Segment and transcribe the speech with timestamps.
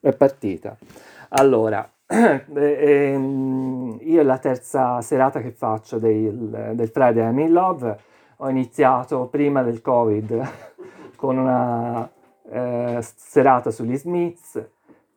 [0.00, 0.76] È partita.
[1.30, 7.98] Allora, ehm, io è la terza serata che faccio del, del Friday I'm in Love.
[8.36, 10.48] Ho iniziato prima del Covid
[11.16, 12.08] con una
[12.48, 14.64] eh, serata sugli Smiths,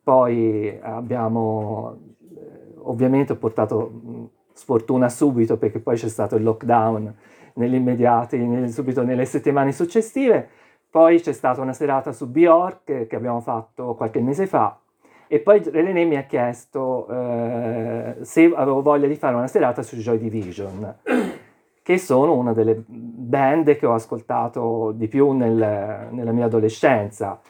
[0.02, 1.96] poi abbiamo
[2.34, 7.14] eh, ovviamente ho portato mh, sfortuna subito perché poi c'è stato il lockdown
[7.54, 10.48] negli immediati, nel, subito nelle settimane successive.
[10.92, 14.78] Poi c'è stata una serata su Bjork che abbiamo fatto qualche mese fa
[15.26, 19.96] e poi René mi ha chiesto eh, se avevo voglia di fare una serata su
[19.96, 20.96] Joy Division,
[21.82, 27.40] che sono una delle band che ho ascoltato di più nel, nella mia adolescenza.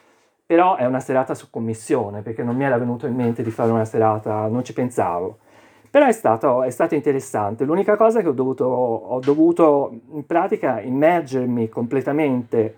[0.47, 3.73] Però è una serata su commissione, perché non mi era venuto in mente di fare
[3.73, 5.39] una serata, non ci pensavo.
[5.91, 7.65] Però è stato, è stato interessante.
[7.65, 12.77] L'unica cosa che ho dovuto, ho dovuto in pratica immergermi completamente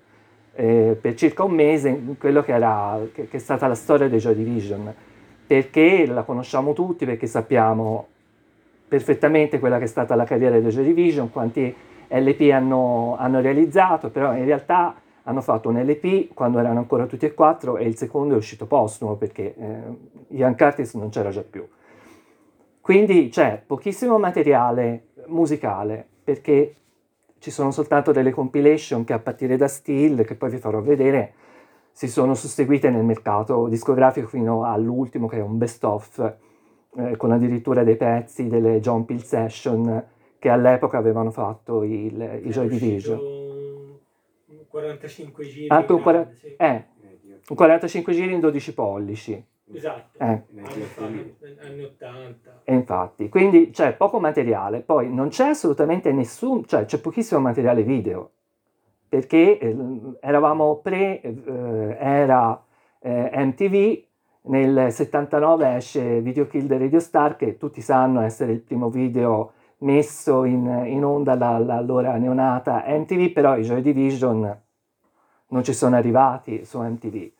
[0.55, 4.19] eh, per circa un mese quello che, era, che, che, è stata la storia dei
[4.19, 4.95] Joy Division,
[5.47, 8.09] perché la conosciamo tutti, perché sappiamo
[8.87, 11.74] perfettamente quella che è stata la carriera dei Joy Division, quanti
[12.09, 17.24] LP hanno, hanno realizzato, però in realtà hanno fatto un LP quando erano ancora tutti
[17.27, 21.43] e quattro e il secondo è uscito postumo perché eh, Ian Curtis non c'era già
[21.43, 21.66] più.
[22.80, 26.74] Quindi c'è pochissimo materiale musicale perché
[27.45, 31.34] ci sono soltanto delle compilation che a partire da Steel, che poi vi farò vedere,
[31.92, 36.37] si sono susseguite nel mercato discografico fino all'ultimo che è un best of
[36.96, 40.04] eh, con addirittura dei pezzi delle John Peel Session
[40.38, 43.20] che all'epoca avevano fatto il, i Joy Division.
[44.66, 45.68] 45 giri.
[45.68, 46.56] Anche un, 40, sì.
[46.56, 46.84] eh,
[47.46, 49.46] un 45 giri in 12 pollici.
[49.73, 50.43] Esatto, eh.
[50.57, 52.60] anni, anni 80.
[52.65, 57.82] E infatti, quindi c'è poco materiale, poi non c'è assolutamente nessun, cioè c'è pochissimo materiale
[57.82, 58.30] video,
[59.09, 59.76] perché eh,
[60.21, 62.62] eravamo pre, eh, era
[63.01, 64.03] eh, MTV,
[64.47, 69.53] nel 79 esce Video Kill the Radio Star, che tutti sanno essere il primo video
[69.78, 74.62] messo in, in onda dall'allora neonata MTV, però i Joy Division
[75.49, 77.34] non ci sono arrivati su MTV.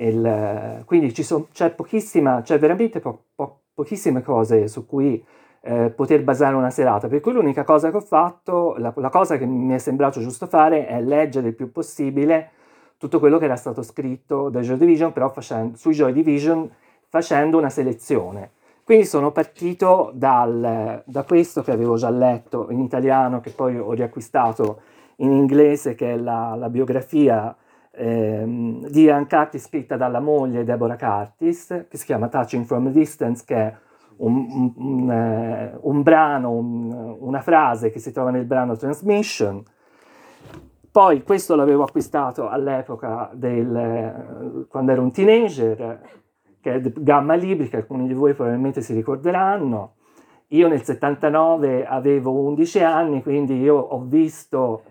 [0.00, 5.24] Il, quindi son, c'è pochissima, c'è veramente po, po, pochissime cose su cui
[5.60, 9.36] eh, poter basare una serata, per cui l'unica cosa che ho fatto, la, la, cosa
[9.36, 12.50] che mi è sembrato giusto fare è leggere il più possibile
[12.96, 16.70] tutto quello che era stato scritto da Joy Division, però facendo, su Joy Division
[17.08, 18.52] facendo una selezione.
[18.84, 23.92] Quindi sono partito dal, da questo che avevo già letto in italiano, che poi ho
[23.92, 24.80] riacquistato
[25.16, 27.54] in inglese, che è la, la biografia
[27.98, 32.90] ehm, di Ian Curtis scritta dalla moglie Deborah Curtis, che si chiama Touching from a
[32.90, 33.74] Distance, che è
[34.18, 39.62] un, un, un, eh, un brano, una frase che si trova nel brano Transmission.
[40.90, 46.00] Poi questo l'avevo acquistato all'epoca del, quando ero un teenager,
[46.60, 49.94] che è Gamma Libri, che alcuni di voi probabilmente si ricorderanno.
[50.52, 54.82] Io nel 79 avevo 11 anni, quindi io ho visto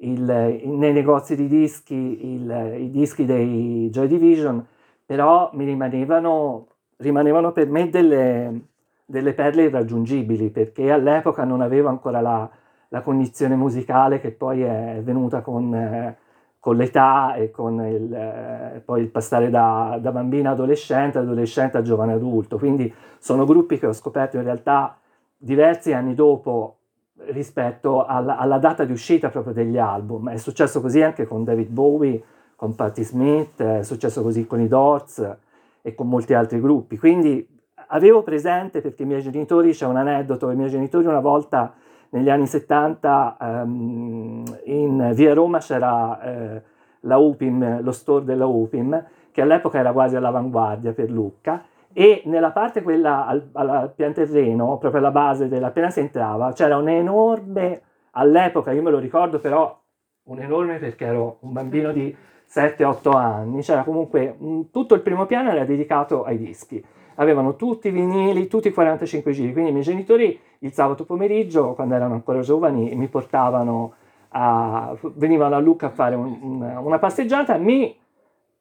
[0.00, 4.64] il, nei negozi di dischi il, i dischi dei Joy Division,
[5.04, 6.66] però mi rimanevano,
[6.96, 8.60] rimanevano per me delle,
[9.04, 12.48] delle, perle irraggiungibili, perché all'epoca non avevo ancora la,
[12.88, 16.16] la cognizione musicale che poi è venuta con, eh,
[16.58, 21.82] con l'età e con il, eh, poi il passare da, da bambina adolescente, adolescente a
[21.82, 22.58] giovane adulto.
[22.58, 24.96] Quindi sono gruppi che ho scoperto in realtà
[25.36, 26.79] diversi anni dopo
[27.26, 30.30] rispetto alla, alla, data di uscita proprio degli album.
[30.30, 32.22] È successo così anche con David Bowie,
[32.56, 35.36] con Patti Smith, è successo così con i Doors
[35.82, 36.98] e con molti altri gruppi.
[36.98, 37.46] Quindi
[37.88, 41.72] avevo presente, perché i miei genitori, c'è un aneddoto, i miei genitori una volta
[42.10, 46.62] negli anni 70 um, ehm, in via Roma c'era eh,
[47.00, 51.62] la UPIM, lo store della UPIM, che all'epoca era quasi all'avanguardia per Lucca,
[51.92, 56.76] e nella parte quella al, al pianterreno, proprio alla base della, appena si entrava, c'era
[56.76, 59.78] un enorme, all'epoca io me lo ricordo però,
[60.24, 62.14] un enorme perché ero un bambino di
[62.48, 66.84] 7-8 anni, c'era comunque un, tutto il primo piano era dedicato ai dischi,
[67.16, 71.74] avevano tutti i vinili, tutti i 45 giri, quindi i miei genitori il sabato pomeriggio,
[71.74, 73.94] quando erano ancora giovani, mi portavano
[74.30, 77.96] a, venivano a Lucca a fare un, un, una passeggiata, mi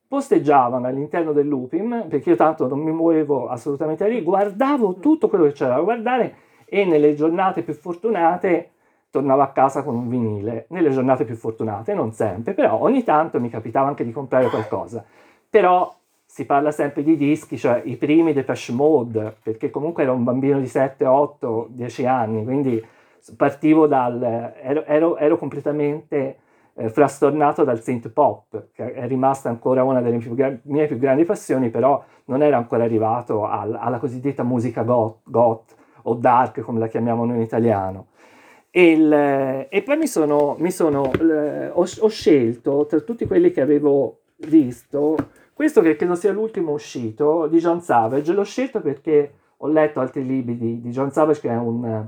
[0.09, 5.51] posteggiavano all'interno dell'UPIM, perché io tanto non mi muovevo assolutamente lì, guardavo tutto quello che
[5.51, 6.35] c'era da guardare
[6.65, 8.71] e nelle giornate più fortunate
[9.11, 13.39] tornavo a casa con un vinile, nelle giornate più fortunate, non sempre, però ogni tanto
[13.39, 15.05] mi capitava anche di comprare qualcosa.
[15.47, 15.95] Però
[16.25, 20.59] si parla sempre di dischi, cioè i primi Depeche Mode, perché comunque ero un bambino
[20.59, 22.83] di 7, 8, 10 anni, quindi
[23.35, 24.53] partivo dal...
[24.59, 26.37] ero, ero, ero completamente
[26.79, 30.97] eh, frastornato dal synth pop, che è rimasta ancora una delle più gra- mie più
[30.97, 36.61] grandi passioni, però non era ancora arrivato al, alla cosiddetta musica goth, goth, o dark,
[36.61, 38.07] come la chiamiamo noi in italiano.
[38.71, 43.59] E, il, e poi mi sono, mi sono ho, ho, scelto tra tutti quelli che
[43.59, 45.17] avevo visto,
[45.53, 50.25] questo che credo sia l'ultimo uscito di John Savage, l'ho scelto perché ho letto altri
[50.25, 52.07] libri di, di John Savage, che è un,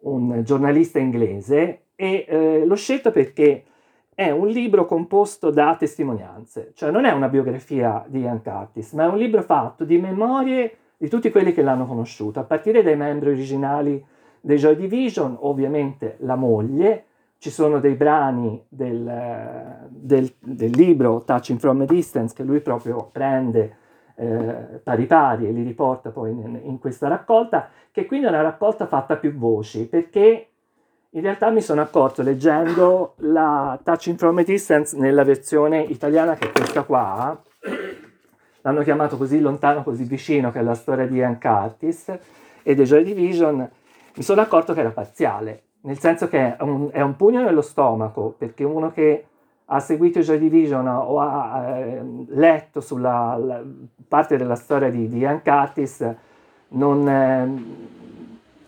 [0.00, 3.62] un giornalista inglese, e eh, l'ho scelto perché
[4.18, 9.04] è un libro composto da testimonianze, cioè non è una biografia di Ian Curtis, ma
[9.04, 12.96] è un libro fatto di memorie di tutti quelli che l'hanno conosciuto, a partire dai
[12.96, 14.04] membri originali
[14.40, 17.04] dei Joy Division, ovviamente la moglie,
[17.38, 23.08] ci sono dei brani del, del, del libro Touching from a Distance che lui proprio
[23.12, 23.76] prende
[24.16, 28.42] eh, pari pari e li riporta poi in, in questa raccolta, che quindi è una
[28.42, 30.47] raccolta fatta a più voci, perché
[31.10, 36.48] in realtà mi sono accorto leggendo la Touching from a Distance nella versione italiana che
[36.48, 37.40] è questa qua,
[38.60, 42.12] l'hanno chiamato così lontano, così vicino, che è la storia di Ian Curtis
[42.62, 46.90] e dei Joy Division, mi sono accorto che era parziale, nel senso che è un,
[46.92, 49.24] è un pugno nello stomaco, perché uno che
[49.64, 53.62] ha seguito Joy Division o ha eh, letto sulla
[54.06, 56.06] parte della storia di, di Ian Curtis,
[56.70, 58.07] non, eh,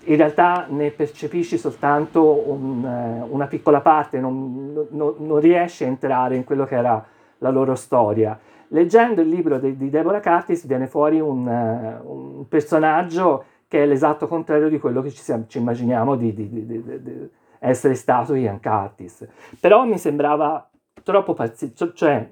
[0.04, 5.88] in realtà ne percepisci soltanto un, eh, una piccola parte, non, non, non, riesci a
[5.88, 7.04] entrare in quello che era
[7.38, 8.38] la loro storia.
[8.68, 13.86] Leggendo il libro di, di Deborah Curtis viene fuori un, uh, un, personaggio che è
[13.86, 19.26] l'esatto contrario di quello che ci, ci immaginiamo di, di, di, essere stato Ian Curtis.
[19.58, 20.68] Però mi sembrava
[21.02, 22.28] troppo, parzi- cioè,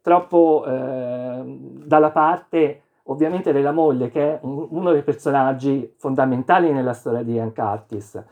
[0.00, 1.42] troppo eh,
[1.84, 2.82] dalla parte
[3.12, 8.22] ovviamente della moglie, che è un, uno dei personaggi fondamentali nella storia di Ian Curtis,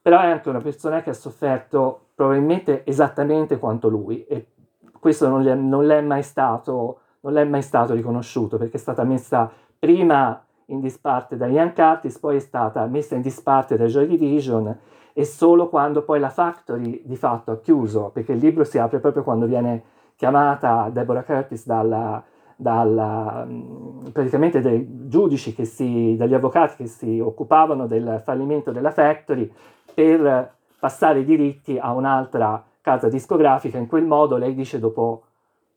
[0.00, 4.46] però è anche una persona che ha sofferto probabilmente esattamente quanto lui e
[4.98, 9.04] questo non, è, non, l'è mai stato, non l'è mai stato riconosciuto perché è stata
[9.04, 14.06] messa prima in disparte da Ian Curtis, poi è stata messa in disparte da Joy
[14.06, 14.78] Division
[15.12, 19.00] e solo quando poi la Factory di fatto ha chiuso, perché il libro si apre
[19.00, 19.82] proprio quando viene
[20.14, 22.22] chiamata Deborah Curtis dalla,
[22.60, 23.46] dalla,
[24.12, 29.50] praticamente dai giudici, che si, dagli avvocati che si occupavano del fallimento della Factory
[29.94, 33.78] per passare i diritti a un'altra casa discografica.
[33.78, 35.22] In quel modo lei dice dopo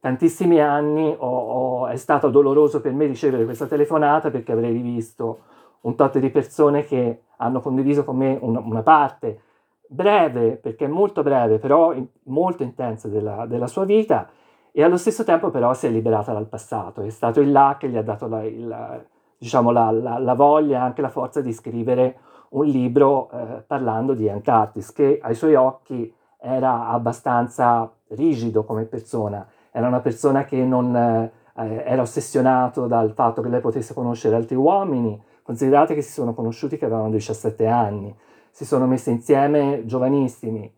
[0.02, 5.40] tantissimi anni ho, ho, è stato doloroso per me ricevere questa telefonata perché avrei rivisto
[5.82, 9.40] un tot di persone che hanno condiviso con me una, una parte
[9.88, 14.30] breve, perché molto breve, però in, molto intensa della, della sua vita
[14.76, 17.90] e allo stesso tempo però si è liberata dal passato, è stato il là che
[17.90, 19.06] gli ha dato la, il,
[19.38, 22.18] diciamo, la, la, la, voglia e anche la forza di scrivere
[22.50, 28.86] un libro eh, parlando di Ian Curtis, che ai suoi occhi era abbastanza rigido come
[28.86, 34.36] persona, era una persona che non eh, era ossessionato dal fatto che lei potesse conoscere
[34.36, 38.16] altri uomini, considerate che si sono conosciuti che avevano 17 anni,
[38.50, 40.72] si sono messi insieme giovanissimi.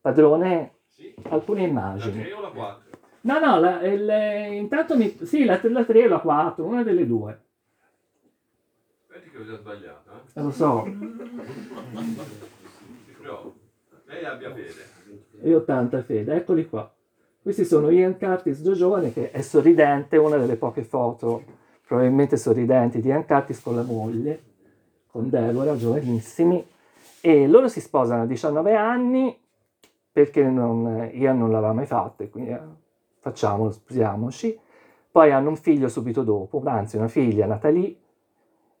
[0.00, 1.14] Padrone, sì.
[1.28, 2.16] alcune immagini.
[2.16, 2.83] La 3 o la 4?
[3.24, 7.06] No, no, la, il, intanto mi, sì, la, la 3 o la 4, una delle
[7.06, 7.40] due.
[9.08, 10.42] Vedi che ho già sbagliato, eh?
[10.42, 10.86] Lo so.
[13.18, 13.52] Però
[14.04, 14.92] lei abbia fede.
[15.40, 16.92] E 80 fede, eccoli qua.
[17.40, 21.44] Questi sono Ian Curtis già giovane che è sorridente, una delle poche foto
[21.86, 24.42] probabilmente sorridenti di Ian Curtis con la moglie,
[25.10, 26.66] con Deborah, giovanissimi,
[27.22, 29.38] e loro si sposano a 19 anni
[30.12, 32.82] perché non, Ian non l'aveva mai fatto, e quindi
[33.24, 34.60] facciamolo, sposiamoci.
[35.10, 37.96] Poi hanno un figlio subito dopo, anzi una figlia, Natalie,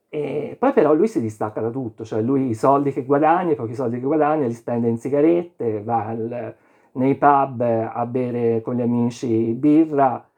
[0.08, 3.56] e poi però lui si distacca da tutto, cioè lui i soldi che guadagna, i
[3.56, 6.54] pochi soldi che guadagna li spende in sigarette, va al,
[6.92, 10.28] nei pub a bere con gli amici birra,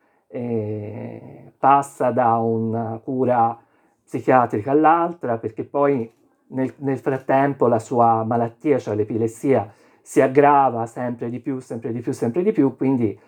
[1.59, 3.59] passa da una cura
[4.05, 6.11] psichiatrica all'altra perché poi
[6.49, 9.73] nel, nel frattempo la sua malattia, cioè l'epilessia,
[10.03, 13.19] si aggrava sempre di più, sempre di più, sempre di più, quindi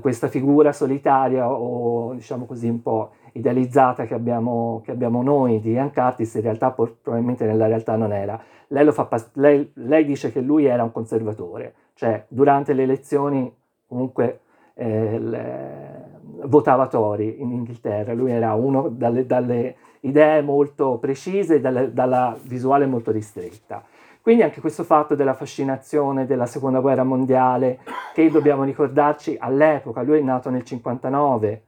[0.00, 5.70] questa figura solitaria o diciamo così un po' idealizzata che abbiamo, che abbiamo noi di
[5.70, 8.40] Ian Curtis in realtà probabilmente nella realtà non era.
[8.68, 13.52] Lei, pass- lei, lei, dice che lui era un conservatore, cioè durante le elezioni
[13.86, 14.40] comunque
[14.74, 21.60] eh, le, votava Tory in Inghilterra, lui era uno dalle, dalle idee molto precise e
[21.60, 23.82] dalle, dalla visuale molto ristretta.
[24.22, 27.80] Quindi anche questo fatto della fascinazione della seconda guerra mondiale,
[28.12, 31.62] che dobbiamo ricordarci all'epoca, lui è nato nel 59,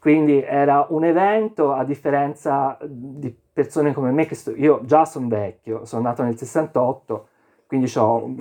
[0.00, 5.28] quindi era un evento a differenza di persone come me, che sto, io già sono
[5.28, 7.28] vecchio, sono nato nel 68,
[7.66, 8.34] quindi ho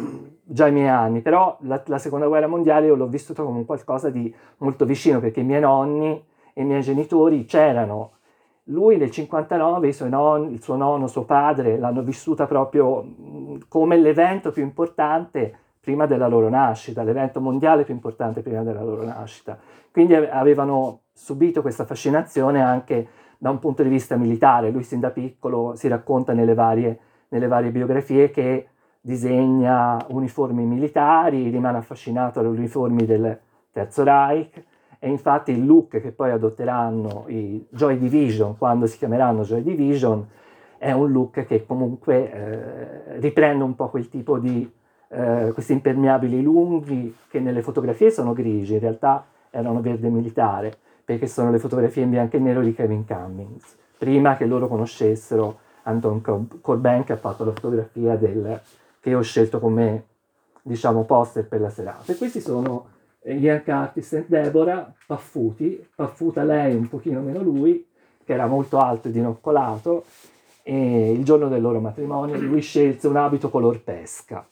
[0.44, 4.10] già i miei anni, però la, la seconda guerra mondiale io l'ho vissuta come qualcosa
[4.10, 8.12] di molto vicino perché i miei nonni e i miei genitori c'erano.
[8.72, 13.06] Lui nel 59, nonni, il suo nonno, suo padre l'hanno vissuta proprio
[13.68, 19.04] come l'evento più importante prima della loro nascita, l'evento mondiale più importante prima della loro
[19.04, 19.58] nascita.
[19.92, 24.72] Quindi avevano subito questa fascinazione anche da un punto di vista militare.
[24.72, 27.00] Lui sin da piccolo si racconta nelle varie,
[27.30, 28.68] nelle varie biografie che
[29.02, 33.38] disegna uniformi militari, rimane affascinato dalle uniformi del
[33.72, 34.64] Terzo Reich
[35.04, 40.28] e infatti il look che poi adotteranno i Joy Division quando si chiameranno Joy Division
[40.78, 44.72] è un look che comunque eh, riprende un po' quel tipo di
[45.08, 51.26] eh, questi impermeabili lunghi che nelle fotografie sono grigi, in realtà erano verde militare, perché
[51.26, 56.22] sono le fotografie in bianco e nero di Kevin Cummings, prima che loro conoscessero Anton
[56.62, 58.62] Corbin che ha fatto la fotografia del,
[59.00, 60.06] che ho scelto come
[60.62, 62.12] diciamo poster per la serata.
[62.12, 62.86] E questi sono
[63.24, 67.86] Ian Curtis e Deborah paffuti, paffuta lei un pochino meno lui,
[68.24, 70.06] che era molto alto e dinoccolato,
[70.64, 74.46] e il giorno del loro matrimonio lui scelse un abito color pesca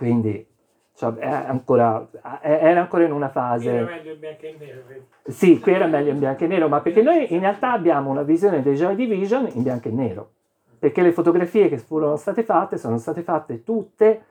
[0.00, 0.46] quindi
[0.94, 2.08] cioè, ancora,
[2.40, 3.70] era ancora in una fase...
[3.70, 4.82] Era meglio in bianco e nero.
[5.24, 8.22] Sì, qui era meglio in bianco e nero, ma perché noi in realtà abbiamo una
[8.22, 10.30] visione dei Joy Division in bianco e nero,
[10.78, 14.22] perché le fotografie che furono state fatte sono state fatte tutte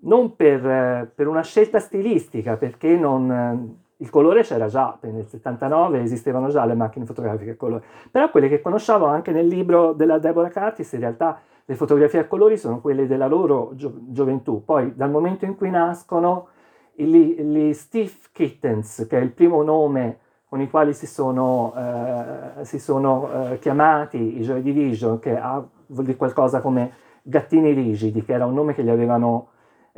[0.00, 6.48] non per, per una scelta stilistica, perché non, il colore c'era già, nel 79 esistevano
[6.48, 10.50] già le macchine fotografiche a colore, però quelle che conosciamo anche nel libro della Deborah
[10.50, 15.10] Curtis in realtà le fotografie a colori sono quelle della loro gio- gioventù, poi dal
[15.10, 16.48] momento in cui nascono
[16.94, 22.78] gli, Steve Kittens, che è il primo nome con i quali si sono, eh, si
[22.78, 26.90] sono eh, chiamati i Joy Division, che ha, vuol dire qualcosa come
[27.22, 29.48] gattini rigidi, che era un nome che gli avevano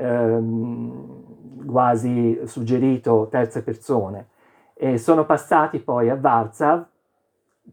[0.00, 4.28] ehm, quasi suggerito terze persone.
[4.74, 6.86] E sono passati poi a Varzav,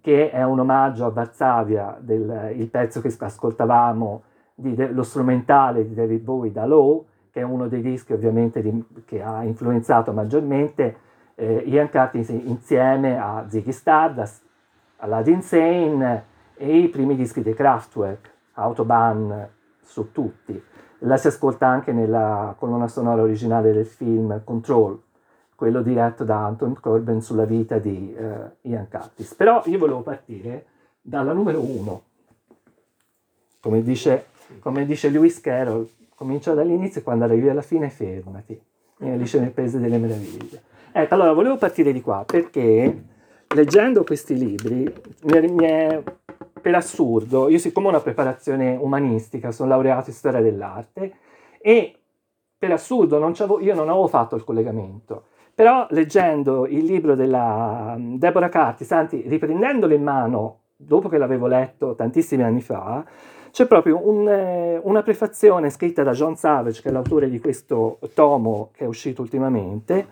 [0.02, 5.88] che è un omaggio a Varsavia, del, il pezzo che ascoltavamo, di, de, lo strumentale
[5.88, 10.12] di David Bowie da Low, che è uno dei dischi ovviamente di, che ha influenzato
[10.12, 10.98] maggiormente
[11.36, 14.44] eh, Ian Curtis insieme a Ziggy Stardust,
[14.98, 19.48] Aladdin Sane e i primi dischi dei Kraftwerk, Autobahn
[19.84, 20.62] su tutti.
[21.00, 25.00] La si ascolta anche nella colonna sonora originale del film Control,
[25.56, 29.36] quello diretto da Anton Corbin sulla vita di uh, Ian Curtis.
[29.36, 30.66] Però io volevo partire
[31.02, 32.02] dalla numero uno.
[33.60, 34.28] Come dice,
[34.60, 38.60] come dice Lewis Carroll, comincia dall'inizio e quando arrivi alla fine fermati.
[39.00, 40.62] Mi dice nel Paese delle Meraviglie.
[40.92, 43.04] Ecco, allora volevo partire di qua perché
[43.50, 44.92] leggendo questi libri
[45.24, 46.04] mi è,
[46.58, 51.14] per assurdo, io siccome ho una preparazione umanistica, sono laureato in storia dell'arte
[51.60, 51.96] e
[52.58, 55.26] per assurdo non io non avevo fatto il collegamento.
[55.54, 61.48] Però leggendo il libro della mm, Deborah Curtis, anzi riprendendolo in mano dopo che l'avevo
[61.48, 63.04] letto tantissimi anni fa,
[63.50, 67.98] c'è proprio un, eh, una prefazione scritta da John Savage, che è l'autore di questo
[68.14, 70.08] tomo che è uscito ultimamente,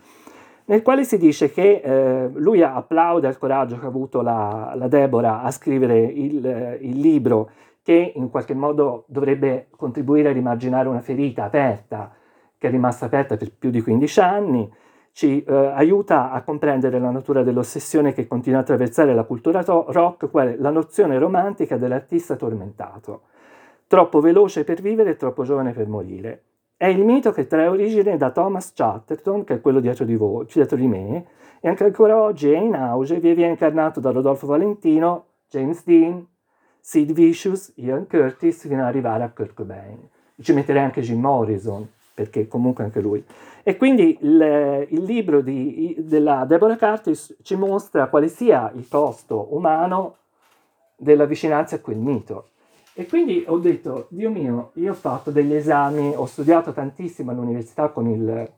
[0.65, 4.87] nel quale si dice che eh, lui applaude al coraggio che ha avuto la, la
[4.87, 7.51] Deborah a scrivere il, il, libro
[7.83, 12.11] che in qualche modo dovrebbe contribuire a rimarginare una ferita aperta,
[12.57, 14.73] che è rimasta aperta per più di 15 anni,
[15.11, 19.85] ci eh, aiuta a comprendere la natura dell'ossessione che continua a attraversare la cultura to-
[19.89, 23.21] rock, quale la nozione romantica dell'artista tormentato,
[23.85, 26.41] troppo veloce per vivere e troppo giovane per morire.
[26.77, 30.45] È il mito che trae origine da Thomas Chatterton, che è quello dietro di, voi,
[30.51, 31.25] dietro di me,
[31.61, 36.27] e anche ancora oggi è in auge, viene incarnato da Rodolfo Valentino, James Dean,
[36.81, 40.09] Sid Vicious, Ian Curtis, fino ad arrivare a Kurt Cobain.
[40.39, 43.23] Ci metterei anche Jim Morrison, perché comunque anche lui.
[43.63, 49.47] E quindi il, il libro di, della Deborah Curtis ci mostra quale sia il costo
[49.55, 50.17] umano
[50.97, 52.49] della vicinanza a quel mito.
[52.97, 57.89] E quindi ho detto, Dio mio, io ho fatto degli esami, ho studiato tantissimo all'università
[57.89, 58.49] con il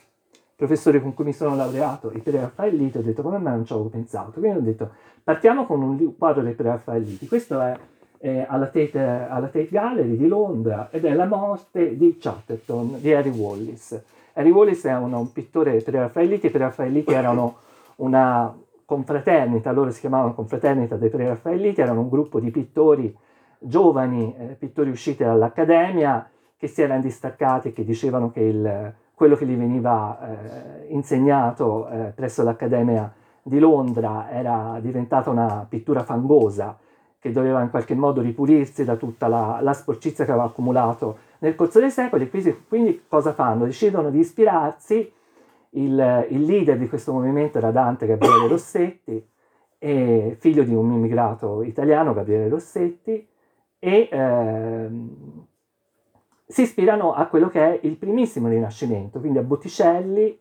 [0.56, 3.90] professore con cui mi sono laureato, il Pre-Raffaelliti, ho detto come mai non ci avevo
[3.90, 4.40] pensato.
[4.40, 4.92] Quindi ho detto,
[5.24, 7.28] partiamo con un quadro dei Pre-Raffaelliti.
[7.28, 7.76] Questo è
[8.20, 13.12] eh, alla, Tate, alla, Tate, Gallery di Londra ed è la morte di Chatterton, di
[13.12, 14.00] Harry Wallis.
[14.34, 17.56] Harry Wallis è un, un pittore pre-raffaelliti, i pre-raffaelliti erano
[17.96, 23.26] una confraternita, loro si chiamavano confraternita dei pre-raffaelliti, erano un gruppo di pittori
[23.60, 29.46] giovani, eh, pittori usciti dall'accademia, che si erano distaccati, che dicevano che il, quello che
[29.46, 33.12] gli veniva eh, insegnato eh, presso l'Accademia
[33.42, 36.78] di Londra era diventata una pittura fangosa,
[37.20, 41.56] che doveva in qualche modo ripulirsi da tutta la, la sporcizia che aveva accumulato nel
[41.56, 42.30] corso dei secoli,
[42.68, 43.66] quindi cosa fanno?
[43.66, 45.12] Decidono di ispirarsi,
[45.72, 49.28] il, il leader di questo movimento era Dante Gabriele Rossetti,
[49.80, 53.28] figlio di un immigrato italiano, Gabriele Rossetti,
[53.80, 55.46] e ehm,
[56.46, 60.40] si ispirano a quello che è il primissimo Rinascimento, quindi a Botticelli,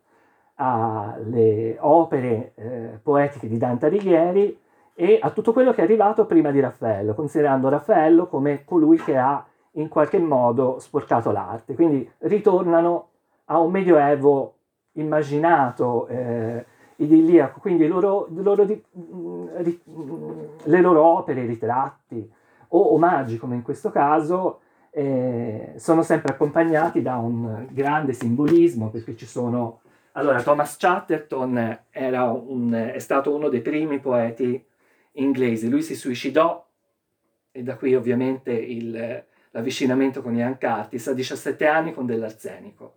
[0.55, 4.59] alle opere eh, poetiche di Dante Alighieri
[4.95, 9.16] e a tutto quello che è arrivato prima di Raffaello, considerando Raffaello come colui che
[9.16, 11.75] ha in qualche modo sporcato l'arte.
[11.75, 13.09] Quindi ritornano
[13.47, 14.55] a un medioevo
[14.93, 16.64] immaginato, eh,
[16.97, 18.83] idilliaco, quindi loro, loro, ri,
[20.62, 22.33] le loro opere, i ritratti
[22.68, 29.16] o omaggi come in questo caso, eh, sono sempre accompagnati da un grande simbolismo perché
[29.16, 29.80] ci sono...
[30.12, 34.64] Allora, Thomas Chatterton un, è stato uno dei primi poeti
[35.12, 36.66] inglesi, lui si suicidò
[37.52, 42.94] e da qui ovviamente il, l'avvicinamento con Ian Curtis a 17 anni con dell'arsenico.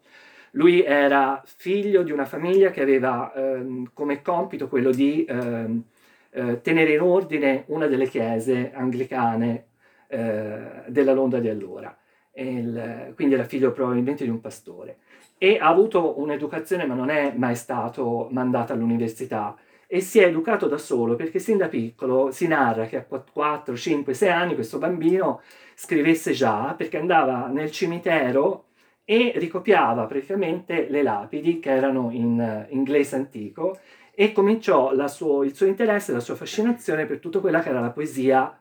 [0.52, 5.84] Lui era figlio di una famiglia che aveva ehm, come compito quello di ehm,
[6.32, 9.66] eh, tenere in ordine una delle chiese anglicane
[10.08, 11.96] eh, della Londra di allora.
[12.34, 14.98] Il, quindi era figlio probabilmente di un pastore.
[15.38, 19.56] E ha avuto un'educazione, ma non è mai stato mandato all'università.
[19.88, 23.76] E si è educato da solo perché sin da piccolo si narra che a 4,
[23.76, 25.42] 5, 6 anni questo bambino
[25.74, 28.66] scrivesse già perché andava nel cimitero
[29.10, 33.80] e ricopiava praticamente le lapidi che erano in uh, inglese antico
[34.22, 37.92] e cominciò suo, il suo interesse, la sua fascinazione per tutto quella che era la
[37.92, 38.54] poesia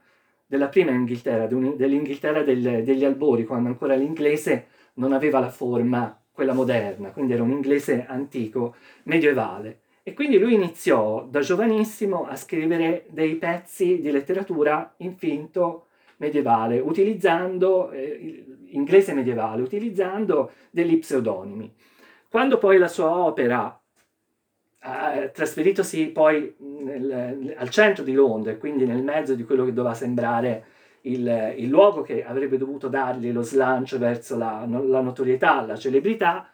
[0.46, 6.52] della prima Inghilterra, dell'Inghilterra del, degli albori, quando ancora l'inglese non aveva la forma, quella
[6.52, 9.80] moderna, quindi era un inglese antico, medievale.
[10.04, 15.86] E quindi lui iniziò da giovanissimo a scrivere dei pezzi di letteratura in finto
[16.18, 21.74] medievale, utilizzando eh, inglese medievale, utilizzando degli pseudonimi.
[22.28, 23.77] Quando poi la sua opera,
[25.32, 30.64] trasferitosi poi nel, al centro di Londra, quindi nel mezzo di quello che doveva sembrare
[31.02, 36.48] il, il luogo che avrebbe dovuto dargli lo slancio verso la, la notorietà, la celebrità,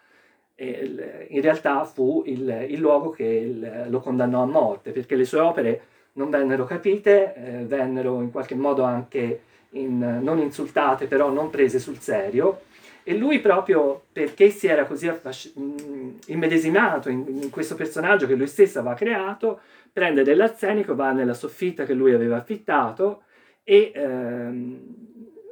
[0.57, 5.41] in realtà fu il, il luogo che il, lo condannò a morte, perché le sue
[5.41, 11.51] opere non vennero capite, eh, vennero in qualche modo anche in, non insultate, però non
[11.51, 12.61] prese sul serio.
[13.03, 15.94] E lui proprio perché si era così affasc- mm,
[16.27, 19.61] immedesimato in, in, questo personaggio che lui stesso aveva creato,
[19.93, 23.23] prende dell'arsenico, va nella soffitta che lui aveva affittato
[23.63, 24.81] e ehm,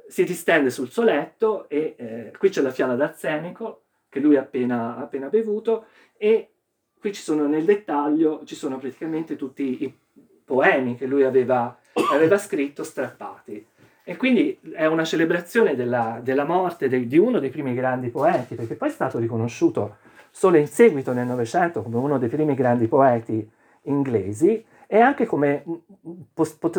[0.08, 4.40] si distende sul suo letto e eh, qui c'è la fiala d'arsenico che lui ha
[4.40, 6.50] appena, appena bevuto e
[6.98, 9.98] qui ci sono nel dettaglio, ci sono praticamente tutti i
[10.44, 11.76] poemi che lui aveva,
[12.12, 13.66] aveva scritto strappati.
[14.04, 18.54] E quindi è una celebrazione della, della morte de, di uno dei primi grandi poeti,
[18.54, 19.96] perché poi è stato riconosciuto
[20.32, 23.48] solo in seguito nel Novecento come uno dei primi grandi poeti
[23.82, 25.62] inglesi e anche come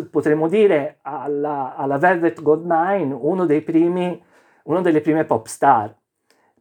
[0.10, 4.22] potremmo dire alla, alla Velvet Goldmine uno, dei primi,
[4.63, 5.96] uno delle prime pop star,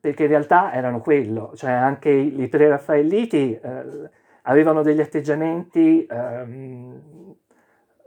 [0.00, 4.11] perché in realtà erano quello, cioè anche i, i pre-raffaelliti eh,
[4.42, 6.46] avevano degli atteggiamenti eh,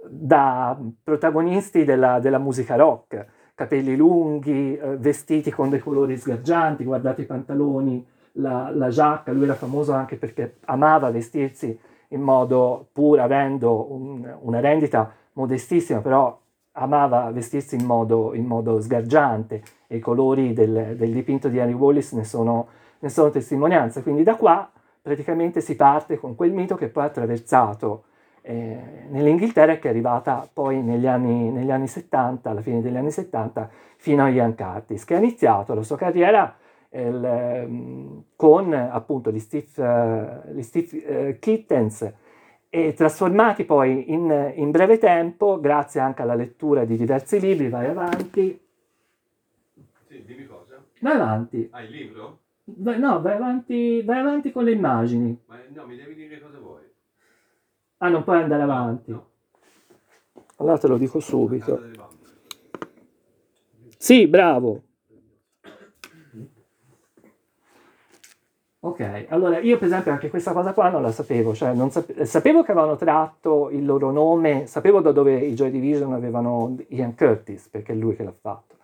[0.08, 7.22] da protagonisti della, della, musica rock, capelli lunghi, eh, vestiti con dei colori sgargianti, guardate
[7.22, 11.78] i pantaloni, la, la, giacca, lui era famoso anche perché amava vestirsi
[12.10, 16.38] in modo, pur avendo un, una rendita modestissima, però
[16.74, 21.74] amava vestirsi in modo, in modo sgargiante e i colori del, del, dipinto di Henry
[21.74, 22.68] Wallis ne sono,
[23.00, 24.02] ne sono testimonianza.
[24.02, 24.70] Quindi da qua
[25.02, 28.06] praticamente si parte con quel mito che poi ha attraversato
[28.42, 32.98] eh, nell'Inghilterra e che è arrivata poi negli anni, negli anni 70, alla fine degli
[32.98, 36.56] anni 70, fino a Ian Curtis, che ha iniziato la sua carriera
[37.02, 42.14] il, ehm, con appunto gli Steve, uh, gli Steve uh, Kittens
[42.70, 47.88] e trasformati poi in, in, breve tempo, grazie anche alla lettura di diversi libri, vai
[47.88, 48.62] avanti.
[50.08, 50.84] Sì, dimmi cosa.
[51.00, 51.70] Vai avanti.
[51.72, 52.40] Hai ah, il libro?
[52.66, 55.40] Vai, no, vai avanti, vai avanti con le immagini.
[55.48, 56.84] Ma no, mi devi dire cosa vuoi.
[58.00, 59.18] Ah, non puoi andare avanti.
[60.58, 61.84] Allora te lo dico subito.
[63.98, 64.82] Sì, bravo.
[68.86, 72.24] Ok, allora io per esempio anche questa cosa qua non la sapevo, cioè non sape-
[72.24, 77.16] sapevo che avevano tratto il loro nome, sapevo da dove i Joy Division avevano Ian
[77.16, 78.76] Curtis, perché è lui che l'ha fatto,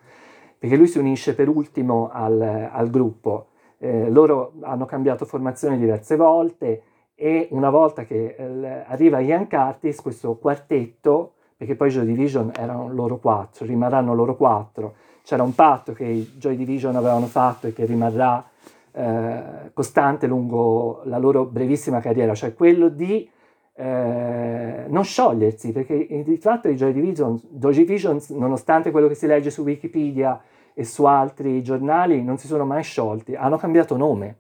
[0.58, 3.50] perché lui si unisce per ultimo al, al gruppo.
[3.78, 6.82] Eh, loro hanno cambiato formazione diverse volte,
[7.14, 12.92] e una volta che eh, arriva Ian Curtis, questo quartetto, perché poi Joy Division erano
[12.92, 17.74] loro quattro, rimarranno loro quattro, c'era un patto che i Joy Division avevano fatto e
[17.74, 18.44] che rimarrà
[18.94, 23.30] eh, costante lungo la loro brevissima carriera, cioè quello di
[23.74, 29.28] eh, non sciogliersi, perché di fatto i Joy Division, Joy Division, nonostante quello che si
[29.28, 30.42] legge su Wikipedia
[30.74, 34.38] e su altri giornali, non si sono mai sciolti, hanno cambiato nome.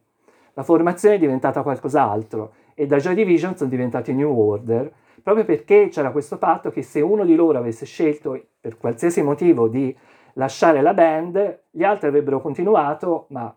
[0.53, 4.91] La formazione è diventata qualcos'altro e da Joy Division sono diventati New Order,
[5.23, 9.67] proprio perché c'era questo patto che se uno di loro avesse scelto per qualsiasi motivo
[9.67, 9.95] di
[10.33, 13.53] lasciare la band, gli altri avrebbero continuato, ma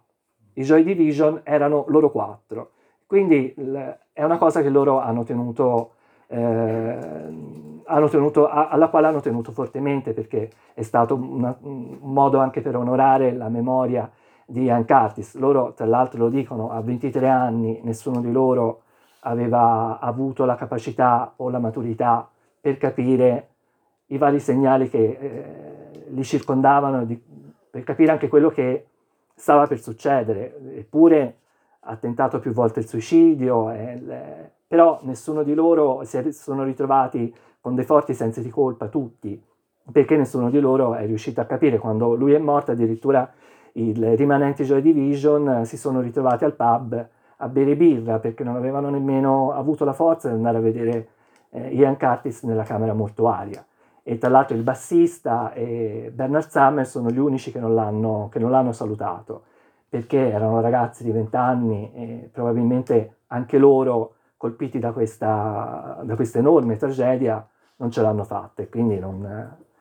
[0.54, 2.70] i Joy Division erano loro quattro.
[3.06, 3.54] Quindi
[4.12, 5.90] è una cosa che loro hanno tenuto,
[6.26, 6.98] eh,
[7.84, 12.76] hanno tenuto alla quale hanno tenuto fortemente perché è stato una, un modo anche per
[12.76, 14.10] onorare la memoria
[14.46, 15.36] di Ian Curtis.
[15.36, 18.82] Loro, tra l'altro, lo dicono, a 23 anni nessuno di loro
[19.20, 22.28] aveva avuto la capacità o la maturità
[22.60, 23.48] per capire
[24.06, 27.20] i vari segnali che eh, li circondavano, di,
[27.70, 28.86] per capire anche quello che
[29.34, 30.56] stava per succedere.
[30.76, 31.38] Eppure
[31.80, 34.52] ha tentato più volte il suicidio, le...
[34.66, 39.42] però nessuno di loro si sono ritrovati con dei forti sensi di colpa, tutti,
[39.90, 41.78] perché nessuno di loro è riuscito a capire.
[41.78, 43.30] Quando lui è morto, addirittura
[43.72, 48.88] i rimanenti Joy Division si sono ritrovati al pub a bere birra perché non avevano
[48.88, 51.08] nemmeno avuto la forza di andare a vedere
[51.50, 53.64] eh, Ian Curtis nella camera mortuaria.
[54.06, 58.38] E tra l'altro il bassista e Bernard Summer sono gli unici che non l'hanno, che
[58.38, 59.44] non l'hanno salutato
[59.94, 66.40] perché erano ragazzi di 20 anni e probabilmente anche loro, colpiti da questa, da questa
[66.40, 69.24] enorme tragedia, non ce l'hanno fatta e quindi non,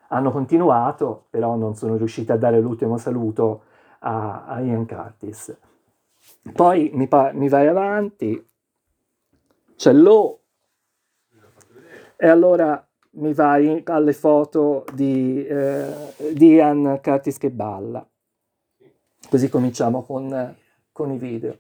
[0.10, 3.64] hanno continuato, però non sono riusciti a dare l'ultimo saluto
[4.02, 5.58] a, a Ian Curtis.
[6.54, 8.48] Poi mi, pa- mi vai avanti,
[9.76, 10.42] c'è Lo,
[12.16, 15.86] e allora mi vai alle foto di, eh,
[16.32, 18.06] di Ian Curtis che balla.
[19.30, 20.56] Così cominciamo con,
[20.92, 21.58] con i video.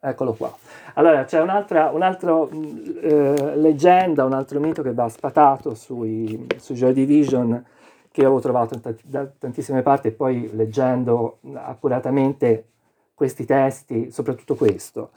[0.00, 0.52] Eccolo qua.
[0.94, 6.92] Allora, c'è un'altra, un'altra eh, leggenda, un altro mito che va spatato sui, su Joy
[6.92, 7.64] Division
[8.10, 12.66] che avevo trovato t- da tantissime parti e poi leggendo accuratamente
[13.14, 15.12] questi testi, soprattutto questo,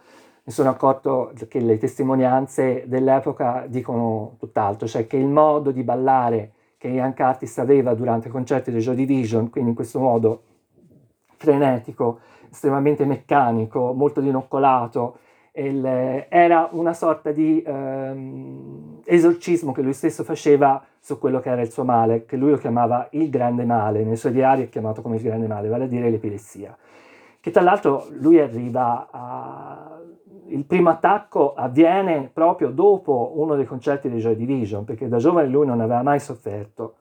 [0.48, 6.52] mi sono accorto che le testimonianze dell'epoca dicono tutt'altro, cioè che il modo di ballare
[6.78, 10.44] che Ian Curtis aveva durante i concerti di Joy Division, quindi in questo modo
[11.36, 12.20] frenetico,
[12.52, 15.18] estremamente meccanico, molto dinoccolato.
[15.54, 15.84] Il,
[16.30, 21.72] era una sorta di ehm, esorcismo che lui stesso faceva su quello che era il
[21.72, 25.16] suo male, che lui lo chiamava il grande male, nei suoi diari è chiamato come
[25.16, 26.78] il grande male, vale a dire l'epilessia.
[27.40, 29.95] Che tra l'altro lui arriva a...
[30.48, 35.48] Il primo attacco avviene proprio dopo uno dei concerti di Joy Division, perché da giovane
[35.48, 36.96] lui non aveva mai sofferto.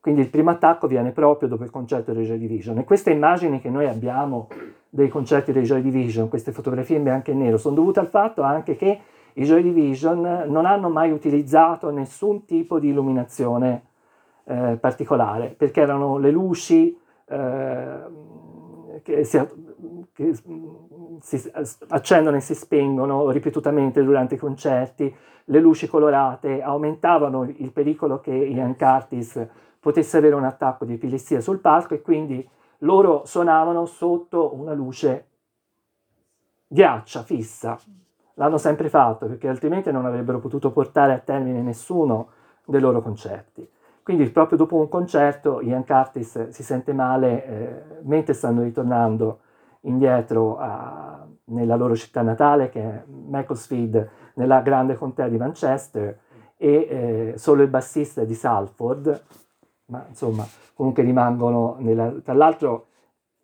[0.00, 2.78] Quindi il primo attacco viene proprio dopo il concerto dei Joy Division.
[2.78, 4.48] E queste immagini che noi abbiamo
[4.88, 8.42] dei concerti dei Joy Division, queste fotografie in bianco e nero, sono dovute al fatto
[8.42, 9.00] anche che
[9.34, 13.84] i Joy Division non hanno mai utilizzato nessun tipo di illuminazione
[14.44, 17.98] eh, particolare, perché erano le luci eh,
[19.02, 19.38] che, si,
[20.12, 20.34] che
[21.20, 21.50] si
[21.88, 28.32] accendono e si spengono ripetutamente durante i concerti, le luci colorate aumentavano il pericolo che
[28.32, 29.46] Ian Curtis
[29.80, 32.46] potesse avere un attacco di epilessia sul palco e quindi
[32.78, 35.26] loro suonavano sotto una luce
[36.66, 37.78] ghiaccia, fissa.
[38.34, 42.28] L'hanno sempre fatto perché altrimenti non avrebbero potuto portare a termine nessuno
[42.64, 43.68] dei loro concerti.
[44.02, 49.40] Quindi proprio dopo un concerto Ian Curtis si sente male eh, mentre stanno ritornando
[49.82, 56.18] indietro a, nella loro città natale che è Macclesfield, nella grande contea di Manchester
[56.56, 59.22] e eh, solo il bassista di Salford
[59.90, 62.10] ma insomma comunque rimangono nella...
[62.24, 62.86] Tra l'altro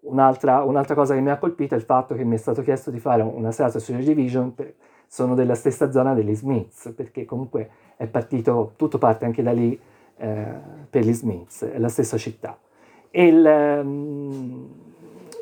[0.03, 2.91] un'altra, un'altra, cosa che mi ha colpito è il fatto che mi è stato chiesto
[2.91, 4.75] di fare una serata su Division, per,
[5.07, 9.79] sono della stessa zona degli Smiths, perché comunque è partito, tutto parte anche da lì
[10.17, 10.47] eh,
[10.89, 12.59] per gli Smiths, è la stessa città.
[13.11, 14.86] E il, um,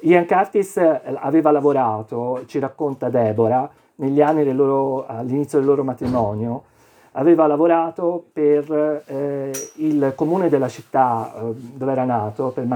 [0.05, 6.65] Ian Curtis aveva lavorato, ci racconta Deborah, negli anni del loro, all'inizio del loro matrimonio,
[7.13, 12.67] aveva lavorato per eh, il comune della città eh, dove era nato, per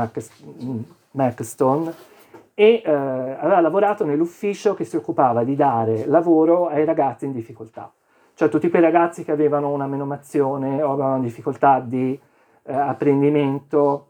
[1.10, 1.92] Maxstone,
[2.54, 7.92] e eh, aveva lavorato nell'ufficio che si occupava di dare lavoro ai ragazzi in difficoltà,
[8.34, 12.18] cioè tutti quei ragazzi che avevano una menomazione o avevano difficoltà di
[12.62, 14.06] eh, apprendimento,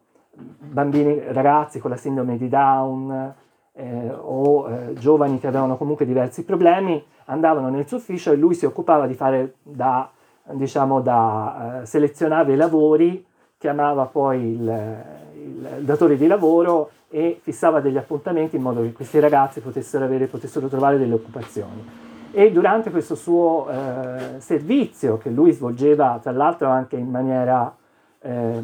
[0.59, 3.35] bambini, ragazzi con la sindrome di Down
[3.73, 8.55] eh, o eh, giovani che avevano comunque diversi problemi, andavano nel suo ufficio e lui
[8.55, 10.11] si occupava di fare da
[10.53, 13.25] diciamo, da eh, selezionare i lavori
[13.59, 19.19] chiamava poi il, il datore di lavoro e fissava degli appuntamenti in modo che questi
[19.19, 22.07] ragazzi potessero, avere, potessero trovare delle occupazioni.
[22.31, 27.75] E durante questo suo eh, servizio, che lui svolgeva tra l'altro anche in maniera
[28.21, 28.63] eh,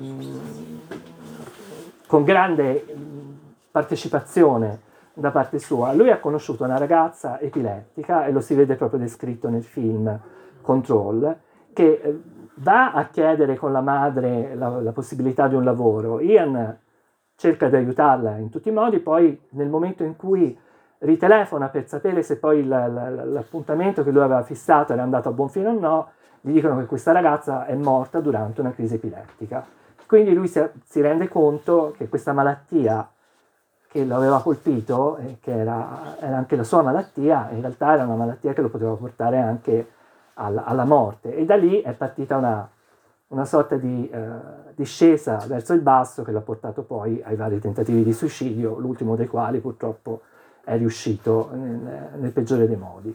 [2.07, 2.85] con grande
[3.71, 4.81] partecipazione
[5.15, 9.49] da parte sua, lui ha conosciuto una ragazza epilettica, e lo si vede proprio descritto
[9.49, 10.19] nel film
[10.61, 11.37] Control,
[11.73, 12.21] che eh,
[12.57, 16.21] va a chiedere con la madre la, la possibilità di un lavoro.
[16.21, 16.79] Ian
[17.37, 20.57] cerca di aiutarla in tutti i modi, poi nel momento in cui
[20.99, 25.33] ritelefona per sapere se poi la, la, l'appuntamento che lui aveva fissato era andato a
[25.33, 26.09] buon fine o no,
[26.41, 29.65] gli dicono che questa ragazza è morta durante una crisi epilettica.
[30.07, 33.09] Quindi lui si, rende conto che questa malattia
[33.89, 38.03] che lo aveva colpito, e che era, era, anche la sua malattia, in realtà era
[38.03, 39.89] una malattia che lo poteva portare anche
[40.35, 41.35] alla, alla morte.
[41.37, 42.69] E da lì è partita una,
[43.29, 44.21] una sorta di eh,
[44.75, 49.29] discesa verso il basso che l'ha portato poi ai vari tentativi di suicidio, l'ultimo dei
[49.29, 50.23] quali purtroppo
[50.65, 53.15] è riuscito nel, nel peggiore dei modi.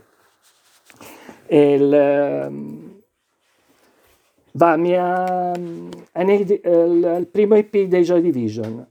[1.48, 2.99] Il, ehm,
[4.60, 8.86] va, è nel, il, primo EP dei Joy Division.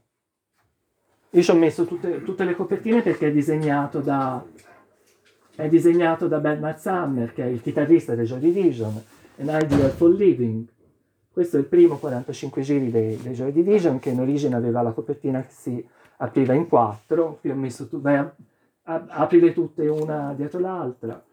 [1.31, 4.43] Io ci ho messo tutte, tutte le copertine perché è disegnato da,
[5.55, 8.99] è disegnato da Ben Matt che è il chitarrista dei Joy Division,
[9.37, 10.65] An Ideal for Living.
[11.31, 14.91] Questo è il primo 45 giri dei, dei Joy Division, che in origine aveva la
[14.91, 17.37] copertina che si apriva in quattro.
[17.39, 18.25] Qui ho messo, tu, beh,
[18.83, 21.23] aprire tutte una dietro l'altra.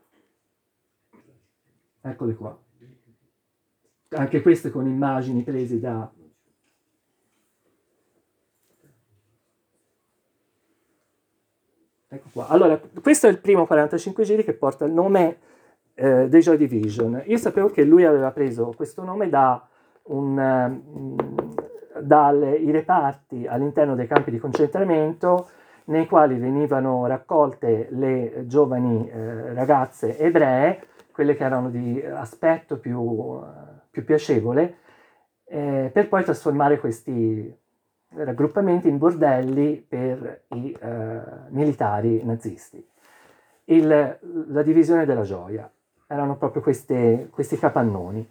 [2.03, 2.66] Eccole qua.
[4.11, 6.11] Anche queste con immagini prese da...
[12.09, 12.47] Ecco qua.
[12.49, 15.39] Allora, questo è il primo 45 giri che porta il nome
[15.95, 17.23] eh, dei Joy Division.
[17.27, 19.67] Io sapevo che lui aveva preso questo nome da
[20.05, 21.17] um,
[22.01, 25.49] dai reparti all'interno dei campi di concentramento
[25.85, 33.41] nei quali venivano raccolte le giovani eh, ragazze ebree, quelle che erano di aspetto più,
[33.97, 34.77] più piacevole,
[35.47, 37.55] eh, per poi trasformare questi
[38.09, 42.87] raggruppamenti in bordelli per i eh, militari nazisti.
[43.65, 45.71] Il, la divisione della gioia,
[46.07, 48.29] erano proprio queste, questi capannoni.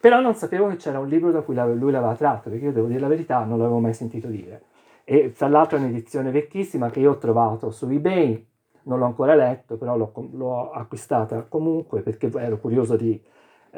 [0.00, 2.86] Però non sapevo che c'era un libro da cui lui l'aveva tratto, perché io devo
[2.86, 4.62] dire la verità, non l'avevo mai sentito dire
[5.10, 8.46] e tra l'altro è un'edizione vecchissima che io ho trovato su eBay,
[8.82, 13.18] non l'ho ancora letto, però l'ho, l'ho acquistata comunque perché ero curioso di,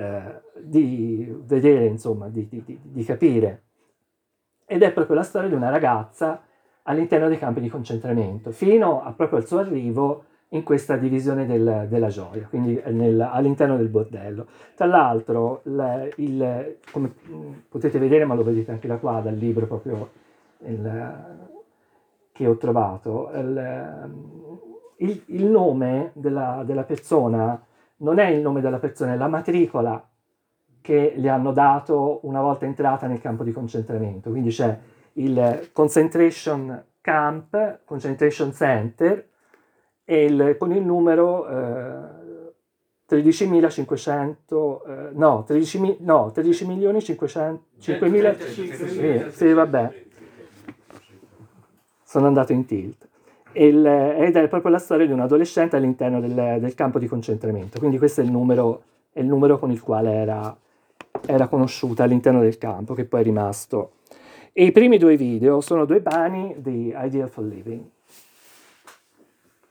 [0.01, 3.65] eh, di vedere, insomma, di, di, di, capire.
[4.65, 6.43] Ed è proprio la storia di una ragazza
[6.85, 11.87] all'interno dei campi di concentramento, fino a proprio al suo arrivo in questa divisione del,
[11.89, 14.47] della gioia, quindi nel, all'interno del bordello.
[14.75, 17.13] Tra l'altro, il, il, come
[17.69, 20.11] potete vedere, ma lo vedete anche da qua, dal libro proprio
[20.65, 21.49] il,
[22.33, 23.31] che ho trovato,
[24.97, 27.63] il, nome della, della, persona
[28.01, 30.05] non è il nome della persona, è la matricola
[30.81, 34.31] che gli hanno dato una volta entrata nel campo di concentramento.
[34.31, 34.79] Quindi c'è
[35.15, 39.29] il Concentration Camp, Concentration Center,
[40.05, 42.19] e il, con il numero eh,
[43.09, 50.05] 13.500, eh, no, 13, no, 13 milioni 500, 5.000, sì, sì, vabbè,
[52.03, 53.09] sono andato in tilt.
[53.53, 57.79] Il, ed è proprio la storia di un adolescente all'interno del, del, campo di concentramento.
[57.79, 58.83] Quindi questo è il numero,
[59.13, 60.57] è il numero con il quale era,
[61.27, 63.93] era, conosciuta all'interno del campo, che poi è rimasto.
[64.53, 67.83] E i primi due video sono due brani di Ideal for Living.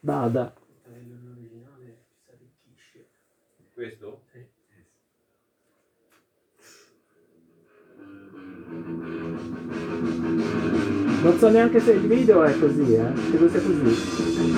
[0.02, 0.54] Vada.
[11.22, 13.12] Non so neanche se il video è così, eh.
[13.30, 14.58] Credo sia così.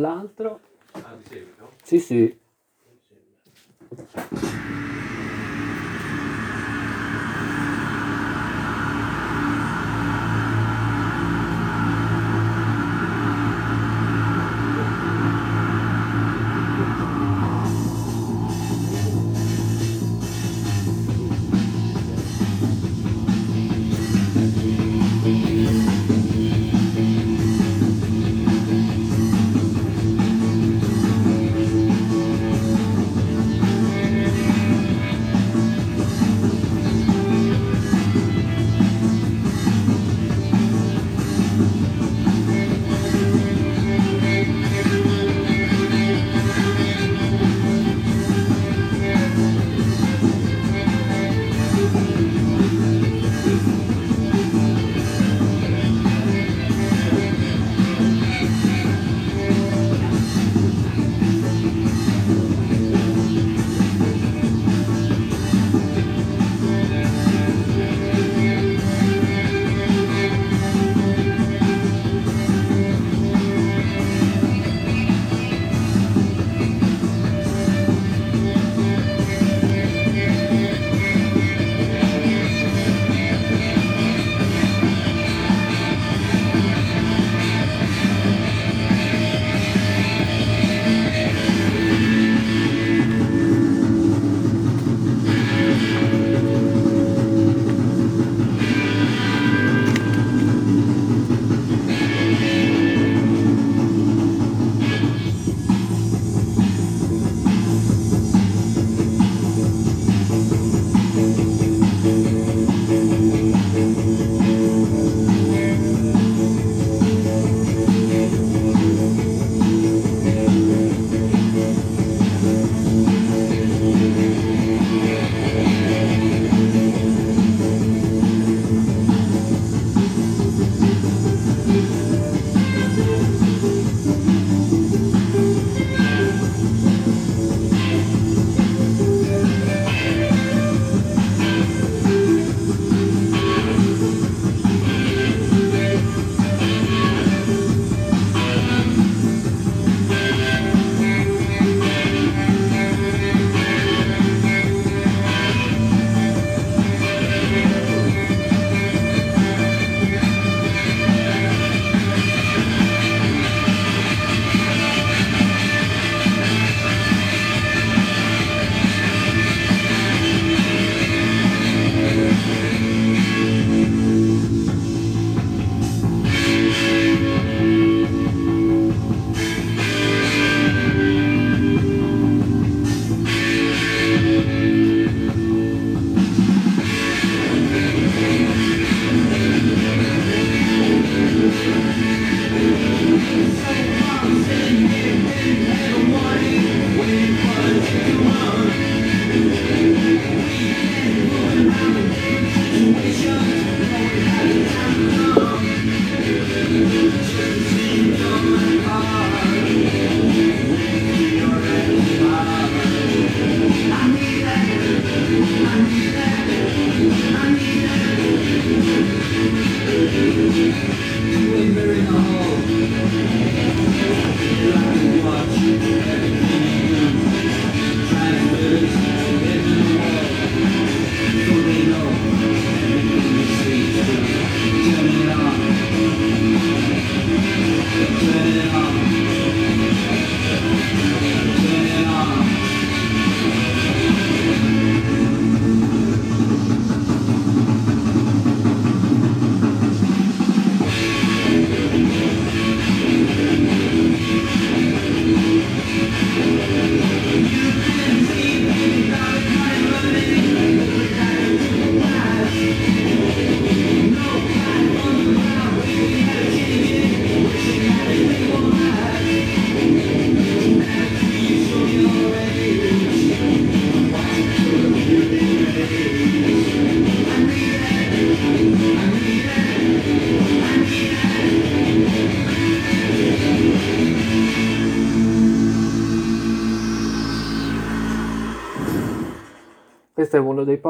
[0.00, 0.60] Con l'altro.
[0.92, 1.70] Ah, di seguito?
[1.82, 2.38] Sì, sì.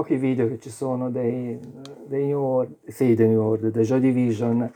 [0.01, 1.59] Pochi video che ci sono dei,
[2.07, 4.72] dei New World, sì, dei New World, dei Joy Division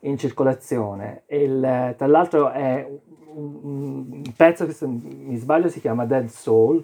[0.00, 1.24] in circolazione.
[1.26, 2.88] Il, tra l'altro è
[3.34, 6.80] un, pezzo che se mi sbaglio si chiama Dead Soul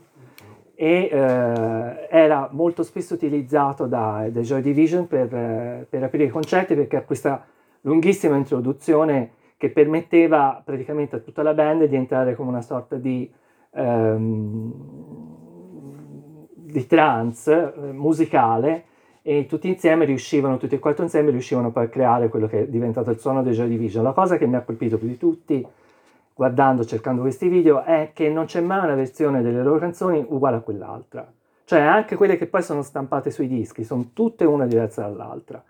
[0.75, 6.75] e eh, era molto spesso utilizzato da, da Joy Division per, per aprire i concerti
[6.75, 7.47] perché ha questa
[7.83, 13.31] lunghissima introduzione che permetteva praticamente a tutta la band di entrare come una sorta di,
[13.71, 15.38] um,
[16.71, 18.85] di trance eh, musicale
[19.23, 22.67] e tutti insieme riuscivano, tutti e quattro insieme riuscivano poi a creare quello che è
[22.67, 24.03] diventato il suono dei Joy Division.
[24.03, 25.67] La cosa che mi ha colpito più di tutti,
[26.35, 30.57] guardando, cercando questi video, è che non c'è mai una versione delle loro canzoni uguale
[30.57, 31.31] a quell'altra.
[31.65, 35.63] Cioè anche quelle che poi sono stampate sui dischi, sono tutte una diversa dall'altra.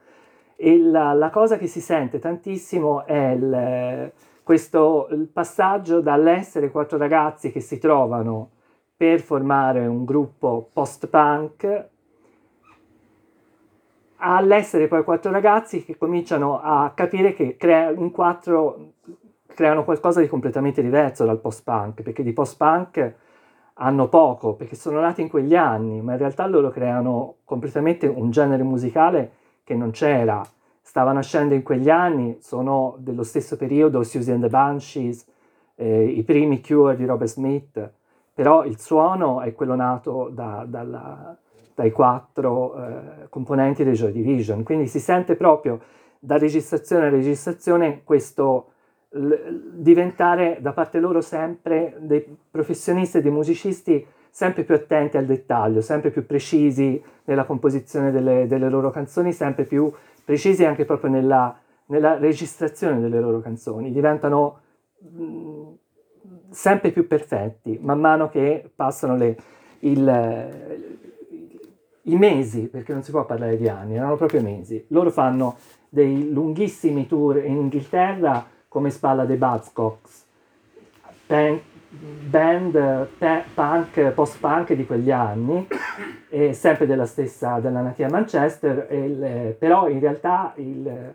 [0.54, 6.98] E la, la cosa che si sente tantissimo è il, questo il passaggio dall'essere quattro
[6.98, 8.50] ragazzi che si trovano
[8.98, 11.86] per formare un gruppo post-punk
[14.16, 18.94] all'essere poi quattro ragazzi che cominciano a capire che crea, in quattro
[19.46, 23.14] creano qualcosa di completamente diverso dal post-punk, perché di post-punk
[23.74, 28.30] hanno poco, perché sono nati in quegli anni, ma in realtà loro creano completamente un
[28.30, 29.30] genere musicale
[29.62, 30.44] che non c'era,
[30.80, 35.24] stava nascendo in quegli anni, sono dello stesso periodo Susie and the Banshees,
[35.76, 37.92] eh, i primi Cure di Robert Smith,
[38.38, 41.36] però il suono è quello nato da, dalla,
[41.74, 45.80] dai quattro eh, componenti dei Joy Division, quindi si sente proprio
[46.20, 48.74] da registrazione a registrazione questo
[49.08, 55.26] l- diventare da parte loro sempre dei professionisti e dei musicisti sempre più attenti al
[55.26, 59.92] dettaglio, sempre più precisi nella composizione delle, delle loro canzoni, sempre più
[60.24, 64.60] precisi anche proprio nella, nella registrazione delle loro canzoni, diventano
[65.00, 65.72] mh, mm,
[66.50, 69.36] sempre più perfetti man mano che passano le,
[69.80, 70.98] il,
[72.02, 74.84] i mesi, perché non si può parlare di anni, erano proprio mesi.
[74.88, 75.56] Loro fanno
[75.88, 80.26] dei lunghissimi tour in Inghilterra come spalla dei Buzzcocks,
[81.90, 85.66] band pe- punk, post-punk di quegli anni,
[86.28, 91.14] e sempre della stessa, della nativa Manchester, il, però in realtà il,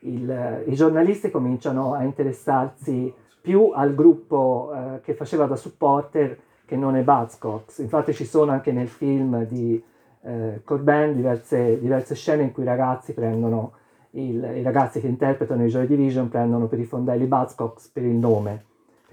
[0.00, 3.12] il, i giornalisti cominciano a interessarsi
[3.44, 7.78] più al gruppo eh, che faceva da supporter che non ai Buzzcocks.
[7.78, 9.82] Infatti ci sono anche nel film di
[10.22, 13.72] eh, Corbin diverse, diverse, scene in cui i ragazzi prendono
[14.12, 18.14] il, i ragazzi che interpretano i Joy Division prendono per i fondelli Buzzcocks per il
[18.14, 18.64] nome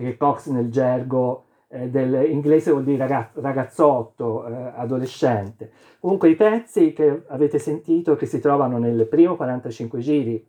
[0.01, 5.71] perché Cox nel gergo eh, dell'inglese vuol dire ragazz- ragazzotto, eh, adolescente.
[5.99, 10.45] Comunque i pezzi che avete sentito che si trovano nel primo 45 giri,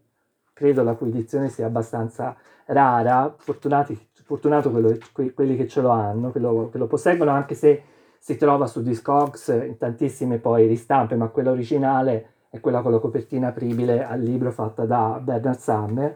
[0.63, 2.37] credo la cui edizione sia abbastanza
[2.67, 7.33] rara, fortunati, fortunato quello, que- quelli che ce lo hanno, che lo, che lo posseggono,
[7.33, 7.83] anche se
[8.17, 13.01] si trova su Discogs in tantissime poi ristampe, ma quella originale è quella con la
[13.01, 16.15] copertina apribile al libro fatta da Bernard Summer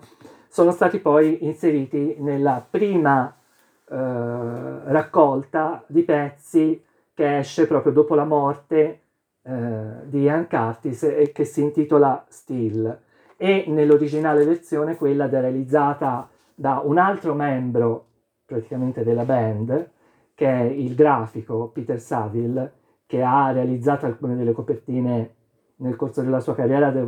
[0.49, 6.83] sono stati poi inseriti nella prima eh, raccolta di pezzi
[7.13, 9.01] che esce proprio dopo la morte
[9.43, 13.05] eh, di Ian Curtis e che si intitola Still
[13.37, 18.07] e nell'originale versione quella realizzata da un altro membro
[18.45, 19.91] praticamente della band
[20.35, 22.73] che è il grafico Peter Saville
[23.07, 25.35] che ha realizzato alcune delle copertine
[25.77, 27.07] nel corso della sua carriera delle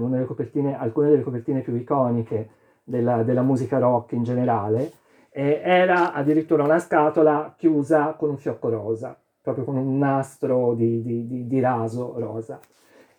[0.76, 2.50] alcune delle copertine più iconiche
[2.84, 4.92] della, della musica rock in generale,
[5.30, 11.02] eh, era addirittura una scatola chiusa con un fiocco rosa, proprio con un nastro di,
[11.02, 12.58] di, di, di raso rosa.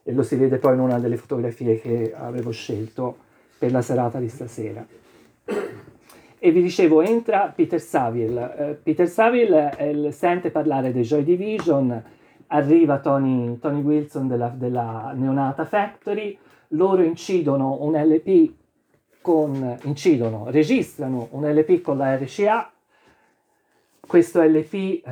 [0.09, 3.15] E lo si vede poi in una delle fotografie che avevo scelto
[3.59, 4.83] per la serata di stasera.
[6.39, 8.41] E vi dicevo, entra Peter Saville.
[8.57, 12.03] Uh, Peter Saville sente parlare dei Joy Division,
[12.47, 16.35] arriva Tony, Tony Wilson della, della, neonata Factory,
[16.69, 18.51] loro incidono un LP
[19.21, 22.71] con, incidono, registrano un LP con la RCA,
[24.07, 25.03] questo LP, eh,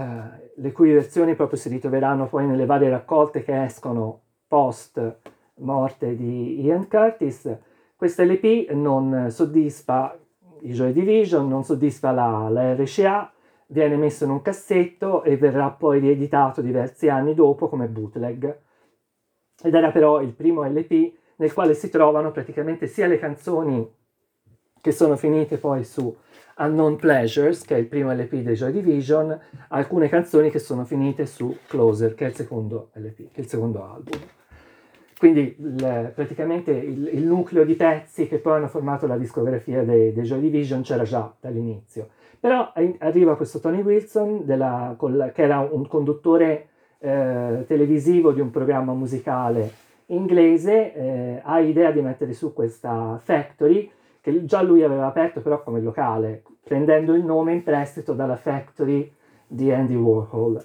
[0.56, 5.20] le cui versioni proprio si ritroveranno poi nelle varie raccolte che escono post
[5.56, 7.56] morte di Ian Curtis,
[7.96, 10.18] questo LP non soddisfa
[10.62, 13.32] i Joy Division, non soddisfa la, la RCA,
[13.68, 18.60] viene messo in un cassetto e verrà poi rieditato diversi anni dopo come bootleg.
[19.64, 23.96] Ed era però il primo LP nel quale si trovano praticamente sia le canzoni
[24.80, 26.16] che sono finite poi su
[26.58, 29.40] Unknown Pleasures, che è il primo LP dei Joy Division,
[29.70, 33.48] alcune canzoni che sono finite su Closer, che è il secondo LP, che è il
[33.48, 34.20] secondo album.
[35.18, 40.14] Quindi il, praticamente il, il, nucleo di pezzi che poi hanno formato la discografia dei,
[40.14, 42.10] dei Joy Division c'era già dall'inizio.
[42.40, 46.68] Però arriva questo Tony Wilson, della, la, che era un conduttore
[47.00, 53.90] eh, televisivo di un programma musicale inglese, eh, ha idea di mettere su questa factory
[54.28, 59.10] che già lui aveva aperto però come locale, prendendo il nome in prestito dalla factory
[59.48, 60.62] di Andy Warhol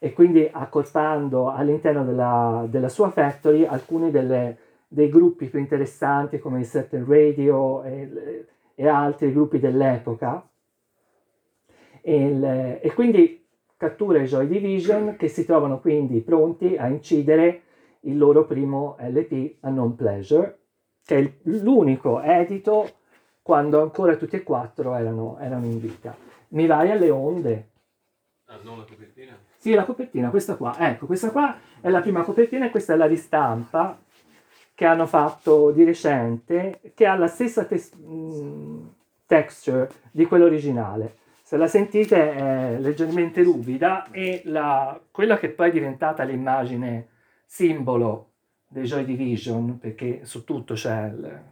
[0.00, 4.58] e quindi accorpando all'interno della, della sua factory alcuni delle,
[4.88, 10.44] dei gruppi più interessanti come il Certain Radio e, e altri gruppi dell'epoca.
[12.02, 12.44] E, il,
[12.82, 13.46] e quindi
[13.76, 17.62] cattura i Joy Division che si trovano quindi pronti a incidere
[18.00, 20.58] il loro primo LP, a Non Pleasure,
[21.04, 23.02] che è l'unico edito
[23.44, 26.16] quando ancora tutti e quattro erano, erano in vita.
[26.48, 27.68] Mi vai alle onde.
[28.46, 29.38] Ah, non la copertina?
[29.58, 30.74] Sì, la copertina, questa qua.
[30.78, 33.98] Ecco, questa qua è la prima copertina e questa è la ristampa
[34.74, 38.94] che hanno fatto di recente, che ha la stessa tes- mh,
[39.26, 41.16] texture di quella originale.
[41.42, 47.08] Se la sentite è leggermente ruvida e la, quella che poi è diventata l'immagine
[47.44, 48.30] simbolo
[48.66, 51.42] dei Joy Division, perché su tutto c'è il,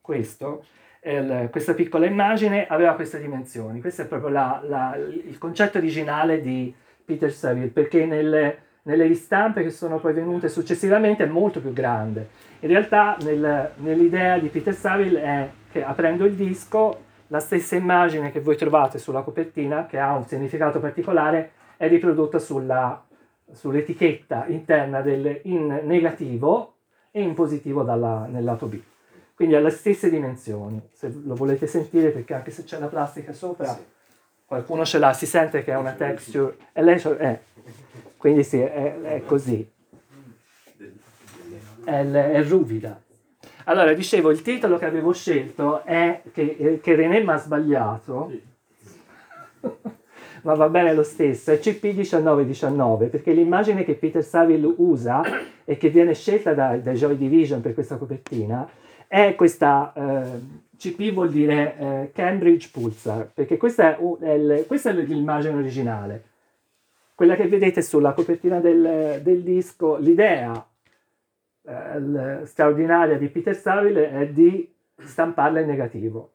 [0.00, 0.64] questo,
[1.04, 3.80] il, questa piccola immagine aveva queste dimensioni.
[3.80, 6.72] Questo è proprio la, la, il concetto originale di
[7.04, 12.28] Peter Saville, perché nelle, nelle ristampe che sono poi venute successivamente è molto più grande.
[12.60, 18.30] In realtà nel, nell'idea di Peter Saville è che aprendo il disco la stessa immagine
[18.30, 23.04] che voi trovate sulla copertina, che ha un significato particolare, è riprodotta sulla,
[23.50, 26.74] sull'etichetta interna del, in negativo
[27.10, 28.80] e in positivo dalla, nel lato B
[29.42, 33.32] quindi ha le stesse dimensioni, se lo volete sentire perché anche se c'è la plastica
[33.32, 33.80] sopra, sì.
[34.46, 37.40] qualcuno ce l'ha, si sente che è una texture, e lei è,
[38.16, 39.68] quindi sì, è, è così,
[41.84, 43.02] è, è, ruvida.
[43.64, 48.30] Allora, dicevo, il titolo che avevo scelto è che, che René mi ha sbagliato,
[50.42, 55.20] ma va bene lo stesso, è CP1919, perché l'immagine che Peter Saville usa
[55.64, 58.68] e che viene scelta da, da Joy Division per questa copertina
[59.12, 60.40] è questa eh,
[60.78, 66.24] CP vuol dire eh, Cambridge Pulsar, perché questa è, il, questa è, l'immagine originale.
[67.14, 70.66] Quella che vedete sulla copertina del, del disco, l'idea
[71.62, 76.30] eh, straordinaria di Peter Saville è di stamparla in negativo,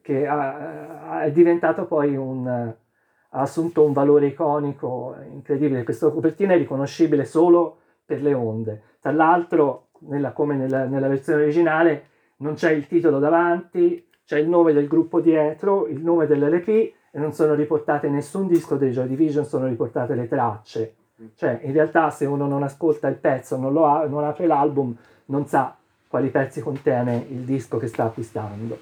[0.00, 5.82] che ha, è diventato poi un, ha assunto un valore iconico incredibile.
[5.82, 8.82] Questa copertina è riconoscibile solo per le onde.
[9.00, 12.04] Tra l'altro nella, come nella, nella versione originale,
[12.38, 17.18] non c'è il titolo davanti, c'è il nome del gruppo dietro, il nome dell'LP e
[17.18, 20.94] non sono riportate nessun disco dei Joy Division, sono riportate le tracce.
[21.34, 24.94] Cioè, in realtà, se uno non ascolta il pezzo, non, lo ha, non apre l'album,
[25.26, 25.76] non sa
[26.08, 28.78] quali pezzi contiene il disco che sta acquistando.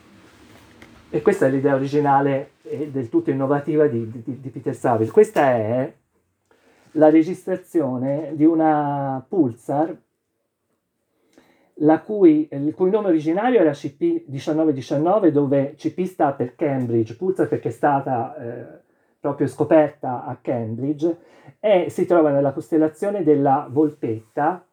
[1.10, 5.12] E questa è l'idea originale e del tutto innovativa di, di, di Peter Saville.
[5.12, 5.92] Questa è
[6.92, 9.96] la registrazione di una Pulsar
[12.04, 17.72] cui, il cui nome originario era CP1919, dove CP sta per Cambridge, Pulsar perché è
[17.72, 18.82] stata eh,
[19.20, 21.16] proprio scoperta a Cambridge,
[21.60, 24.64] e si trova nella costellazione della Volpetta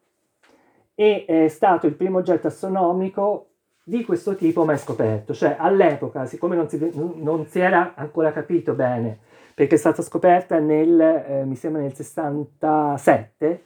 [0.94, 3.46] e è stato il primo oggetto astronomico
[3.84, 8.74] di questo tipo mai scoperto, cioè all'epoca, siccome non si, non si era ancora capito
[8.74, 9.18] bene,
[9.54, 13.64] perché è stata scoperta nel, eh, mi sembra nel 67,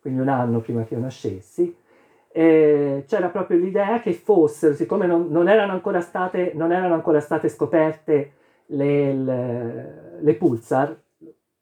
[0.00, 1.74] quindi un anno prima che io nascessi,
[2.32, 7.20] eh, c'era proprio l'idea che fossero, siccome non, non, erano, ancora state, non erano ancora
[7.20, 8.32] state scoperte
[8.66, 10.96] le, le, le pulsar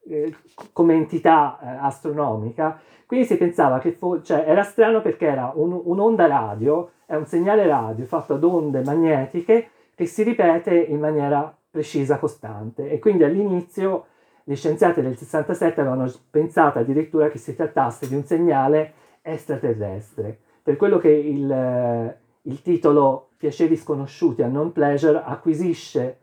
[0.06, 0.34] eh,
[0.72, 5.80] come entità eh, astronomica, quindi si pensava che fo- cioè, era strano perché era un,
[5.82, 11.54] un'onda radio, è un segnale radio fatto ad onde magnetiche che si ripete in maniera
[11.70, 12.90] precisa, costante.
[12.90, 14.06] E quindi all'inizio
[14.44, 18.92] gli scienziati del 67 avevano pensato addirittura che si trattasse di un segnale
[19.22, 26.18] extraterrestre per quello che il, eh, il titolo Piaceri sconosciuti a non pleasure acquisisce,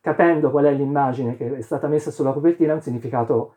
[0.00, 3.54] capendo qual è l'immagine che è stata messa sulla copertina, un significato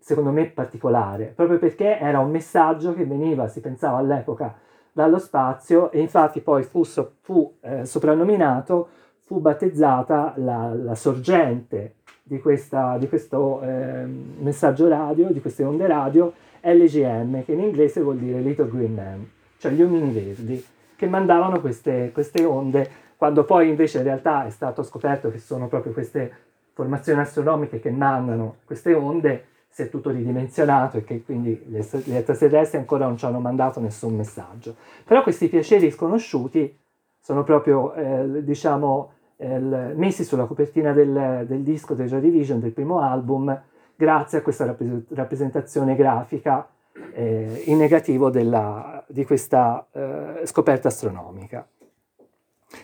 [0.00, 4.58] secondo me particolare, proprio perché era un messaggio che veniva, si pensava all'epoca,
[4.90, 6.82] dallo spazio e infatti poi fu,
[7.20, 8.88] fu eh, soprannominato,
[9.20, 11.94] fu battezzata la, la sorgente
[12.24, 18.00] di, questa, di questo eh, messaggio radio, di queste onde radio, LGM, che in inglese
[18.00, 20.64] vuol dire Little Green Man cioè gli omini verdi,
[20.96, 25.68] che mandavano queste, queste onde, quando poi invece in realtà è stato scoperto che sono
[25.68, 26.32] proprio queste
[26.72, 32.78] formazioni astronomiche che mandano queste onde, si è tutto ridimensionato e che quindi gli extraterrestri
[32.78, 34.74] ancora non ci hanno mandato nessun messaggio.
[35.04, 36.76] Però questi piaceri sconosciuti
[37.20, 42.72] sono proprio, eh, diciamo, eh, messi sulla copertina del, del disco dei Joy Division, del
[42.72, 43.60] primo album,
[43.94, 44.74] grazie a questa
[45.10, 46.66] rappresentazione grafica
[47.12, 51.66] eh, in negativo della, di questa eh, scoperta astronomica.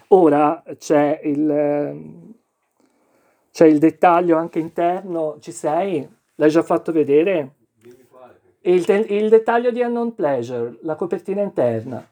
[0.08, 2.34] Ora c'è il,
[3.52, 6.08] c'è il dettaglio anche interno, ci sei?
[6.36, 7.54] L'hai già fatto vedere?
[8.60, 12.04] Il, il dettaglio di Unknown Pleasure, la copertina interna.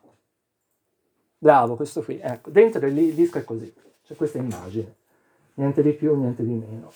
[1.36, 2.20] Bravo, questo qui.
[2.22, 3.72] Ecco, dentro il disco è così,
[4.06, 4.94] c'è questa immagine.
[5.54, 6.92] Niente di più, niente di meno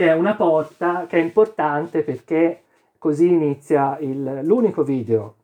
[0.00, 2.62] che è una porta che è importante perché
[3.00, 5.34] così inizia il, l'unico video,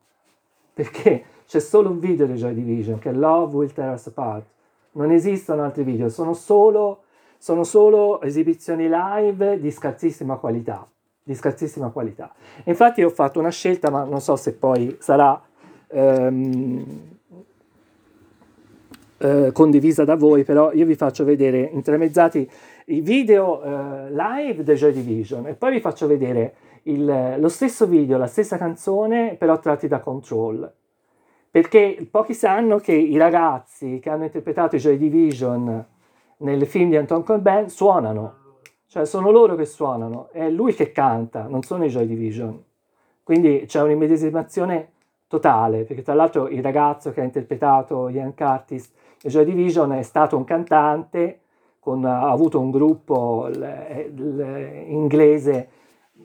[0.75, 4.45] perché c'è solo un video di Joy Division che è Love Will Tear Us Apart,
[4.93, 7.05] non esistono altri video, sono solo,
[7.39, 10.87] sono solo esibizioni live di scarsissima qualità,
[11.23, 12.31] di scarsissima qualità.
[12.65, 15.43] Infatti ho fatto una scelta, ma non so se poi sarà
[15.89, 16.85] ehm,
[19.17, 22.51] eh, condivisa da voi, però io vi faccio vedere intermezzati
[22.89, 26.55] i video eh, live The Joy Division e poi vi faccio vedere
[26.87, 30.71] il, lo stesso video, la stessa canzone, però tratti da Control.
[31.51, 35.87] Perché pochi sanno che i ragazzi che hanno interpretato i Joy Division
[36.39, 38.35] nel film di Anton Corbin suonano,
[38.87, 42.63] cioè sono loro che suonano, è lui che canta, non sono i Joy Division.
[43.23, 44.91] Quindi c'è un'immedesimazione
[45.27, 50.03] totale, perché tra l'altro il ragazzo che ha interpretato Ian Curtis e Joy Division è
[50.03, 51.41] stato un cantante
[51.81, 55.69] con, ha avuto un gruppo l, l, inglese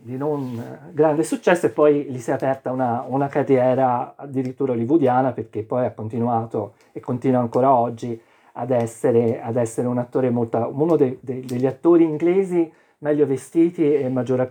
[0.02, 5.32] di non grande successo e poi gli si è aperta una, una, carriera addirittura hollywoodiana
[5.32, 8.20] perché poi ha continuato e continua ancora oggi
[8.54, 13.93] ad essere, ad essere un attore molto, uno dei, dei, degli attori inglesi meglio vestiti
[13.93, 14.49] e maggior,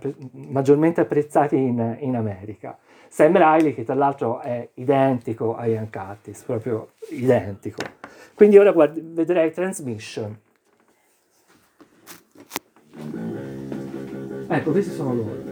[0.49, 2.77] maggiormente apprezzati in, in, America.
[3.07, 7.81] Sam Riley che tra l'altro è identico a Ian Curtis, proprio identico.
[8.33, 10.37] Quindi ora guard- vedrei Transmission.
[14.53, 15.51] Ecco, questi sono loro.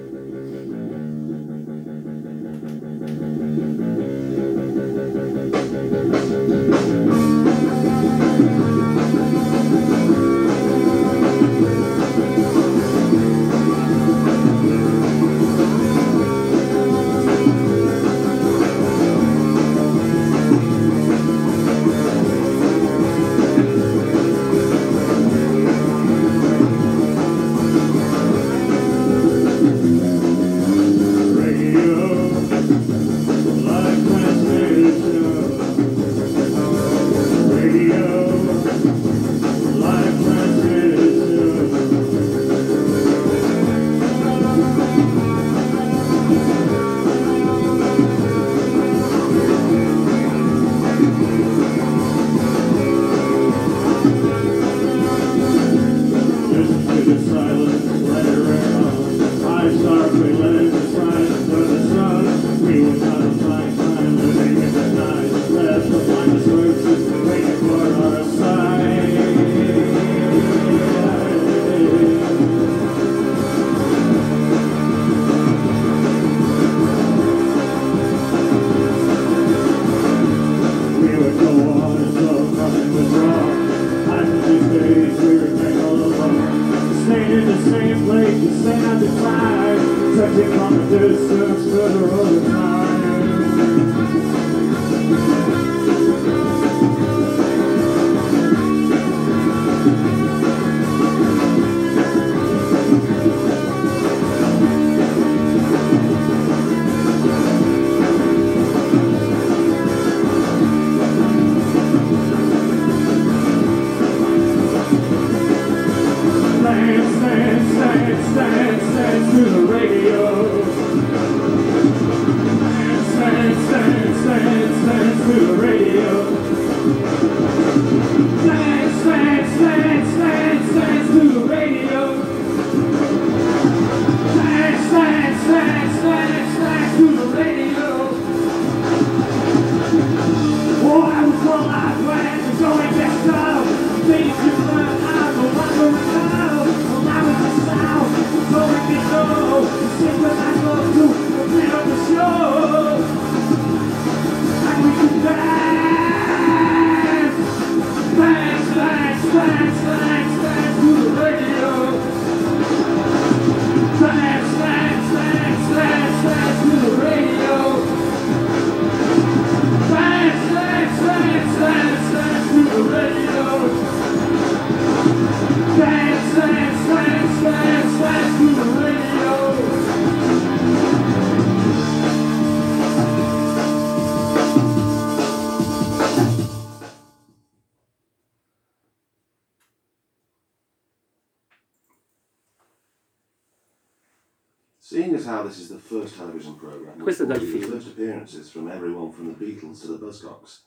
[198.30, 200.60] From everyone from the Beatles to the Buzzcocks,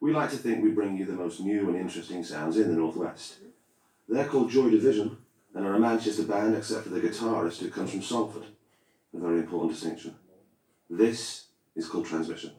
[0.00, 2.76] we like to think we bring you the most new and interesting sounds in the
[2.76, 3.38] Northwest.
[4.08, 5.16] They're called Joy Division
[5.54, 8.44] and are a Manchester band except for the guitarist who comes from Salford.
[9.14, 10.14] A very important distinction.
[10.88, 12.52] This is called Transmission.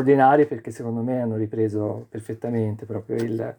[0.00, 3.56] Straordinari perché secondo me hanno ripreso perfettamente proprio il...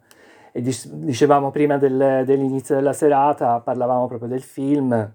[0.54, 5.14] E dic- dicevamo prima del- dell'inizio della serata, parlavamo proprio del film,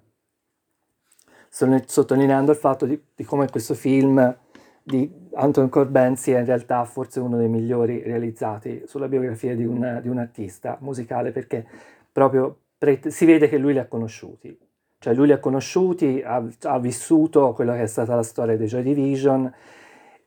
[1.49, 4.35] sottolineando il fatto di, di come questo film
[4.81, 9.99] di Anton Corbijn sia in realtà forse uno dei migliori realizzati sulla biografia di un,
[10.01, 11.65] di un artista musicale perché
[12.11, 14.57] proprio pre- si vede che lui li ha conosciuti,
[14.97, 18.67] cioè lui li ha conosciuti, ha, ha vissuto quello che è stata la storia dei
[18.67, 19.53] Joy Division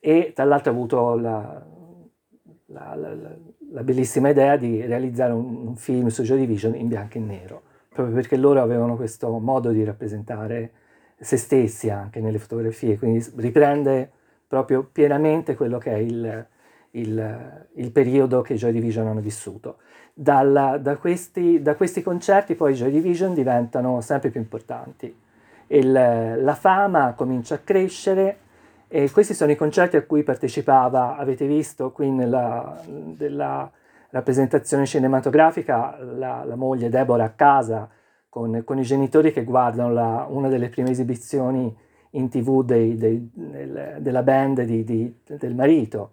[0.01, 1.63] e tra l'altro ha avuto la,
[2.67, 3.15] la- la-
[3.73, 7.63] la- bellissima idea di realizzare un, un film su Joy Division in bianco e nero,
[7.89, 10.73] proprio perché loro avevano questo modo di rappresentare
[11.19, 14.11] se stessi anche nelle fotografie, quindi riprende
[14.49, 16.47] proprio pienamente quello che è il,
[16.93, 19.77] il- il periodo che Joy Division hanno vissuto.
[20.15, 25.15] Dalla- da, questi, da questi concerti poi Joy Division diventano sempre più importanti.
[25.69, 28.39] Il- la fama comincia a crescere
[28.93, 33.71] e questi sono i concerti a cui partecipava, avete visto qui nella della
[34.11, 37.89] rappresentazione cinematografica, la, la moglie Deborah a casa
[38.29, 41.73] con, con i genitori che guardano la- una delle prime esibizioni
[42.15, 46.11] in tv dei- dei- del- della band di- di- del marito.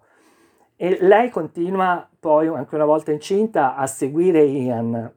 [0.76, 5.12] E lei continua poi, anche una volta incinta, a seguire Ian,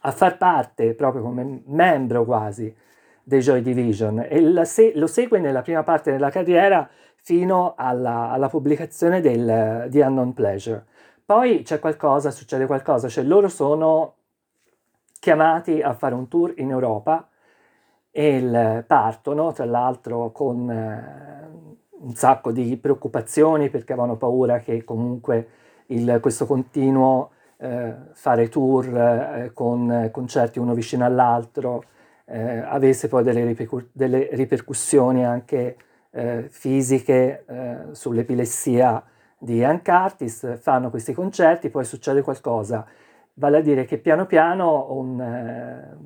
[0.00, 2.74] a far parte proprio come membro quasi
[3.24, 9.20] dei Joy Division e lo segue nella prima parte della carriera fino alla, alla pubblicazione
[9.20, 10.84] del, di Unknown Pleasure.
[11.24, 14.14] Poi c'è qualcosa, succede qualcosa, cioè loro sono
[15.18, 17.26] chiamati a fare un tour in Europa
[18.10, 21.48] e partono, tra l'altro con eh,
[21.90, 25.48] un sacco di preoccupazioni perché avevano paura che comunque
[25.86, 31.84] il- questo continuo eh, fare tour eh, con concerti uno vicino all'altro,
[32.26, 35.76] eh, avesse poi delle, ripercu- delle ripercussioni anche
[36.10, 39.02] eh, fisiche eh, sull'epilessia
[39.36, 42.86] di Ian Curtis, fanno questi concerti, poi succede qualcosa,
[43.34, 45.96] vale a dire che piano piano un, eh,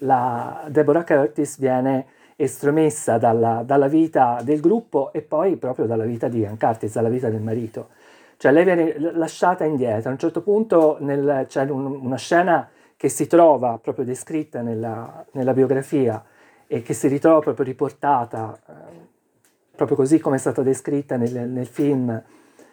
[0.00, 2.06] la Deborah Curtis viene
[2.36, 7.08] estromessa dalla, dalla, vita del gruppo e poi proprio dalla vita di Ian Curtis, dalla
[7.08, 7.88] vita del marito.
[8.36, 10.10] Cioè lei viene lasciata indietro.
[10.10, 12.68] A un certo punto nel, c'è un, una scena
[12.98, 16.22] che si trova proprio descritta nella, nella, biografia
[16.66, 18.72] e che si ritrova proprio riportata, eh,
[19.76, 22.20] proprio così come è stata descritta nel, nel film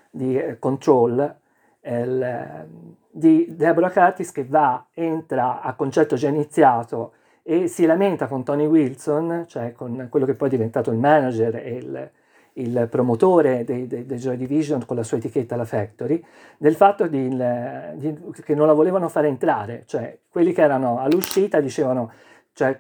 [0.10, 1.36] di eh, Control,
[1.84, 2.68] il,
[3.12, 7.14] di Deborah Curtis che va, entra a concetto già iniziato
[7.44, 11.56] e si lamenta con Tony Wilson, cioè con quello che poi è diventato il manager
[11.58, 12.12] e il,
[12.58, 16.24] il promotore dei, dei, dei, Joy Division con la sua etichetta La Factory,
[16.58, 21.60] del fatto di, di, che non la volevano fare entrare, cioè quelli che erano all'uscita
[21.60, 22.12] dicevano,
[22.54, 22.80] cioè,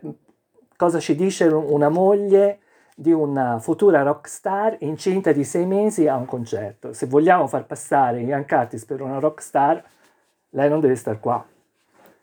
[0.77, 2.59] cosa ci dice una moglie
[2.95, 6.93] di una futura rock star incinta di sei mesi a un concerto.
[6.93, 9.83] Se vogliamo far passare Ian Curtis per una rock star,
[10.51, 11.45] lei non deve stare qua.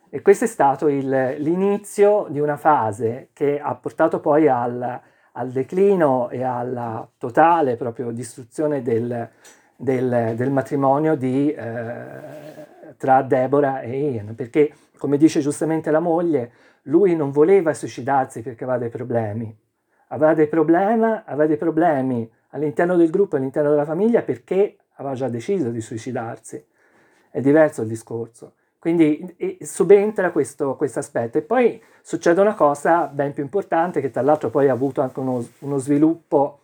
[0.09, 5.01] E questo è stato il, l'inizio di una fase che ha portato poi al,
[5.33, 9.29] al declino e alla totale proprio distruzione del,
[9.77, 16.53] del, del matrimonio di, eh, tra Deborah e Ian, perché come dice giustamente la moglie,
[16.83, 19.57] lui non voleva suicidarsi perché aveva dei problemi,
[20.09, 25.29] aveva dei problemi, aveva dei problemi all'interno del gruppo, all'interno della famiglia perché aveva già
[25.29, 26.65] deciso di suicidarsi.
[27.31, 28.55] È diverso il discorso.
[28.83, 31.39] Quindi subentra questo aspetto.
[31.39, 35.21] E poi succede una cosa ben più importante che tra l'altro poi ha avuto anche
[35.21, 36.59] uno, uno sviluppo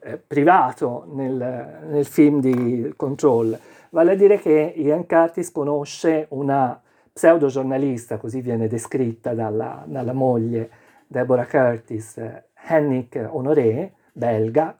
[0.00, 3.58] eh, privato nel, nel, film di Control,
[3.90, 6.80] vale a dire che Ian Curtis conosce una
[7.12, 10.70] pseudo giornalista, così viene descritta dalla, dalla moglie
[11.06, 12.18] Deborah Curtis,
[12.66, 14.78] Henrik Honoré, belga,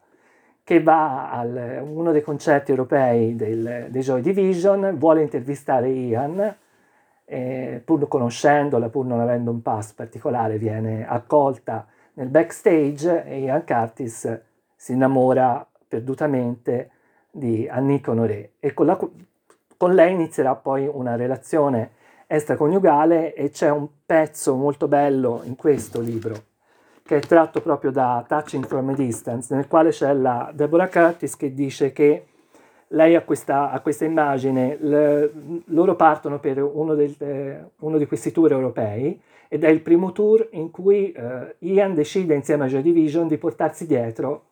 [0.64, 6.60] che va a uno dei concerti europei del, dei Joy Division, vuole intervistare Ian
[7.32, 13.64] eh, pur conoscendola, pur non avendo un pass particolare, viene accolta nel backstage e Ian
[13.64, 14.40] Curtis
[14.76, 16.90] si innamora perdutamente
[17.30, 18.52] di Annick Honoré.
[18.60, 18.98] E con, la,
[19.78, 21.92] con lei inizierà poi una relazione
[22.26, 26.50] extraconiugale e c'è un pezzo molto bello in questo libro
[27.02, 31.36] che è tratto proprio da Touching from a Distance, nel quale c'è la Deborah Curtis
[31.36, 32.26] che dice che
[32.92, 35.32] lei ha questa, ha questa immagine, le,
[35.66, 40.12] loro partono per uno, del, eh, uno, di questi tour europei ed è il primo
[40.12, 44.44] tour in cui eh, Ian decide insieme a Joy Division di portarsi dietro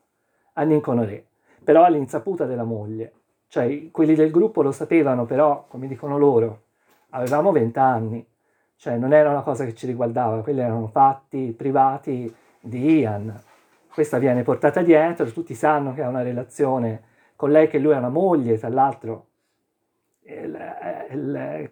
[0.55, 1.24] a Honoré,
[1.62, 3.12] però all'insaputa della moglie.
[3.49, 6.62] Cioè, quelli del gruppo lo sapevano, però, come dicono loro,
[7.11, 8.24] avevamo vent'anni,
[8.76, 13.38] cioè non era una cosa che ci riguardava, quelli erano fatti privati di Ian.
[13.93, 17.09] Questa viene portata dietro, tutti sanno che ha una relazione
[17.41, 19.28] con lei che lui ha una moglie, tra l'altro,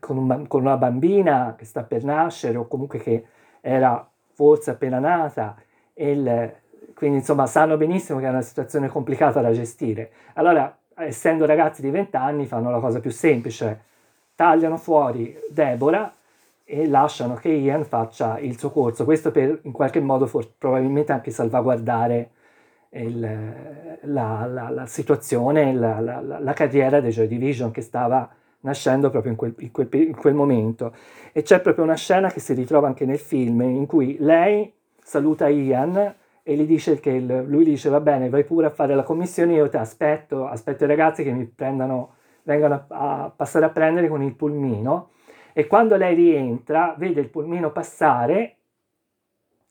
[0.01, 3.27] con, un, con, una bambina che sta per nascere o comunque che
[3.61, 5.57] era forse appena nata,
[5.93, 6.55] il,
[6.95, 10.11] quindi insomma sanno benissimo che è una situazione complicata da gestire.
[10.37, 13.83] Allora, essendo ragazzi di 20 anni, fanno la cosa più semplice,
[14.35, 16.11] tagliano fuori Deborah
[16.65, 21.13] e lasciano che Ian faccia il suo corso, questo per in qualche modo for, probabilmente
[21.13, 22.31] anche salvaguardare
[22.91, 23.21] il,
[24.03, 28.29] la, la, la, situazione, la, la, carriera dei Joy Division che stava
[28.61, 30.95] nascendo proprio in quel, in, quel, in quel, momento.
[31.33, 34.73] E c'è proprio una scena che si ritrova anche nel film in cui lei
[35.03, 38.95] saluta Ian e gli dice che il, lui dice va bene, vai pure a fare
[38.95, 43.67] la commissione, io ti aspetto, aspetto i ragazzi che mi prendano, vengano a, a passare
[43.67, 45.11] a prendere con il pulmino.
[45.53, 48.57] E quando lei rientra, vede il pulmino passare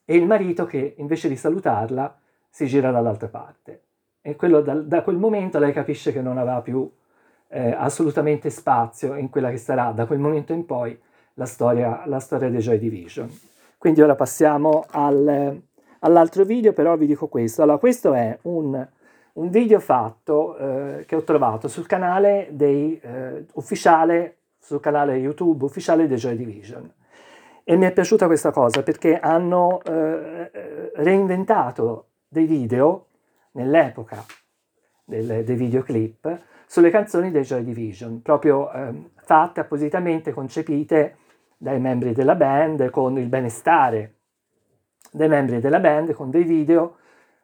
[0.05, 2.19] e il marito che invece di salutarla
[2.57, 3.81] si gira dall'altra parte.
[4.19, 6.89] E quello, da, da, quel momento lei capisce che non aveva più
[7.49, 10.99] eh, assolutamente spazio in quella che sarà da quel momento in poi
[11.35, 13.29] la storia, la storia dei Joy Division.
[13.77, 15.61] Quindi ora passiamo al,
[15.99, 17.61] all'altro video, però vi dico questo.
[17.61, 18.87] Allora, questo è un,
[19.33, 25.63] un video fatto eh, che ho trovato sul canale dei, eh, ufficiale, sul canale YouTube
[25.63, 26.91] ufficiale dei Joy Division.
[27.63, 33.07] E mi è piaciuta questa cosa perché hanno eh, eh reinventato dei video
[33.51, 34.23] nell'epoca
[35.03, 41.15] del, dei videoclip sulle canzoni dei Joy Division, proprio eh, fatte appositamente, concepite
[41.57, 44.15] dai membri della band con il benestare
[45.11, 46.97] dei membri della band, con dei video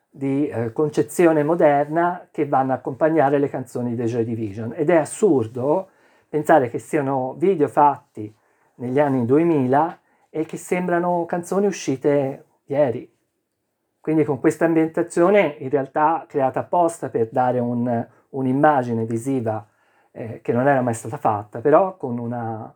[0.10, 4.74] di eh, concezione moderna che vanno a accompagnare le canzoni dei Joy Division.
[4.76, 5.90] Ed è assurdo
[6.30, 8.34] pensare che siano video fatti
[8.76, 13.13] negli anni 2000 e che sembrano canzoni uscite ieri.
[14.04, 19.66] Quindi con questa ambientazione in realtà creata apposta per dare un, un'immagine visiva
[20.12, 22.70] eh, che non era mai stata fatta, però con una,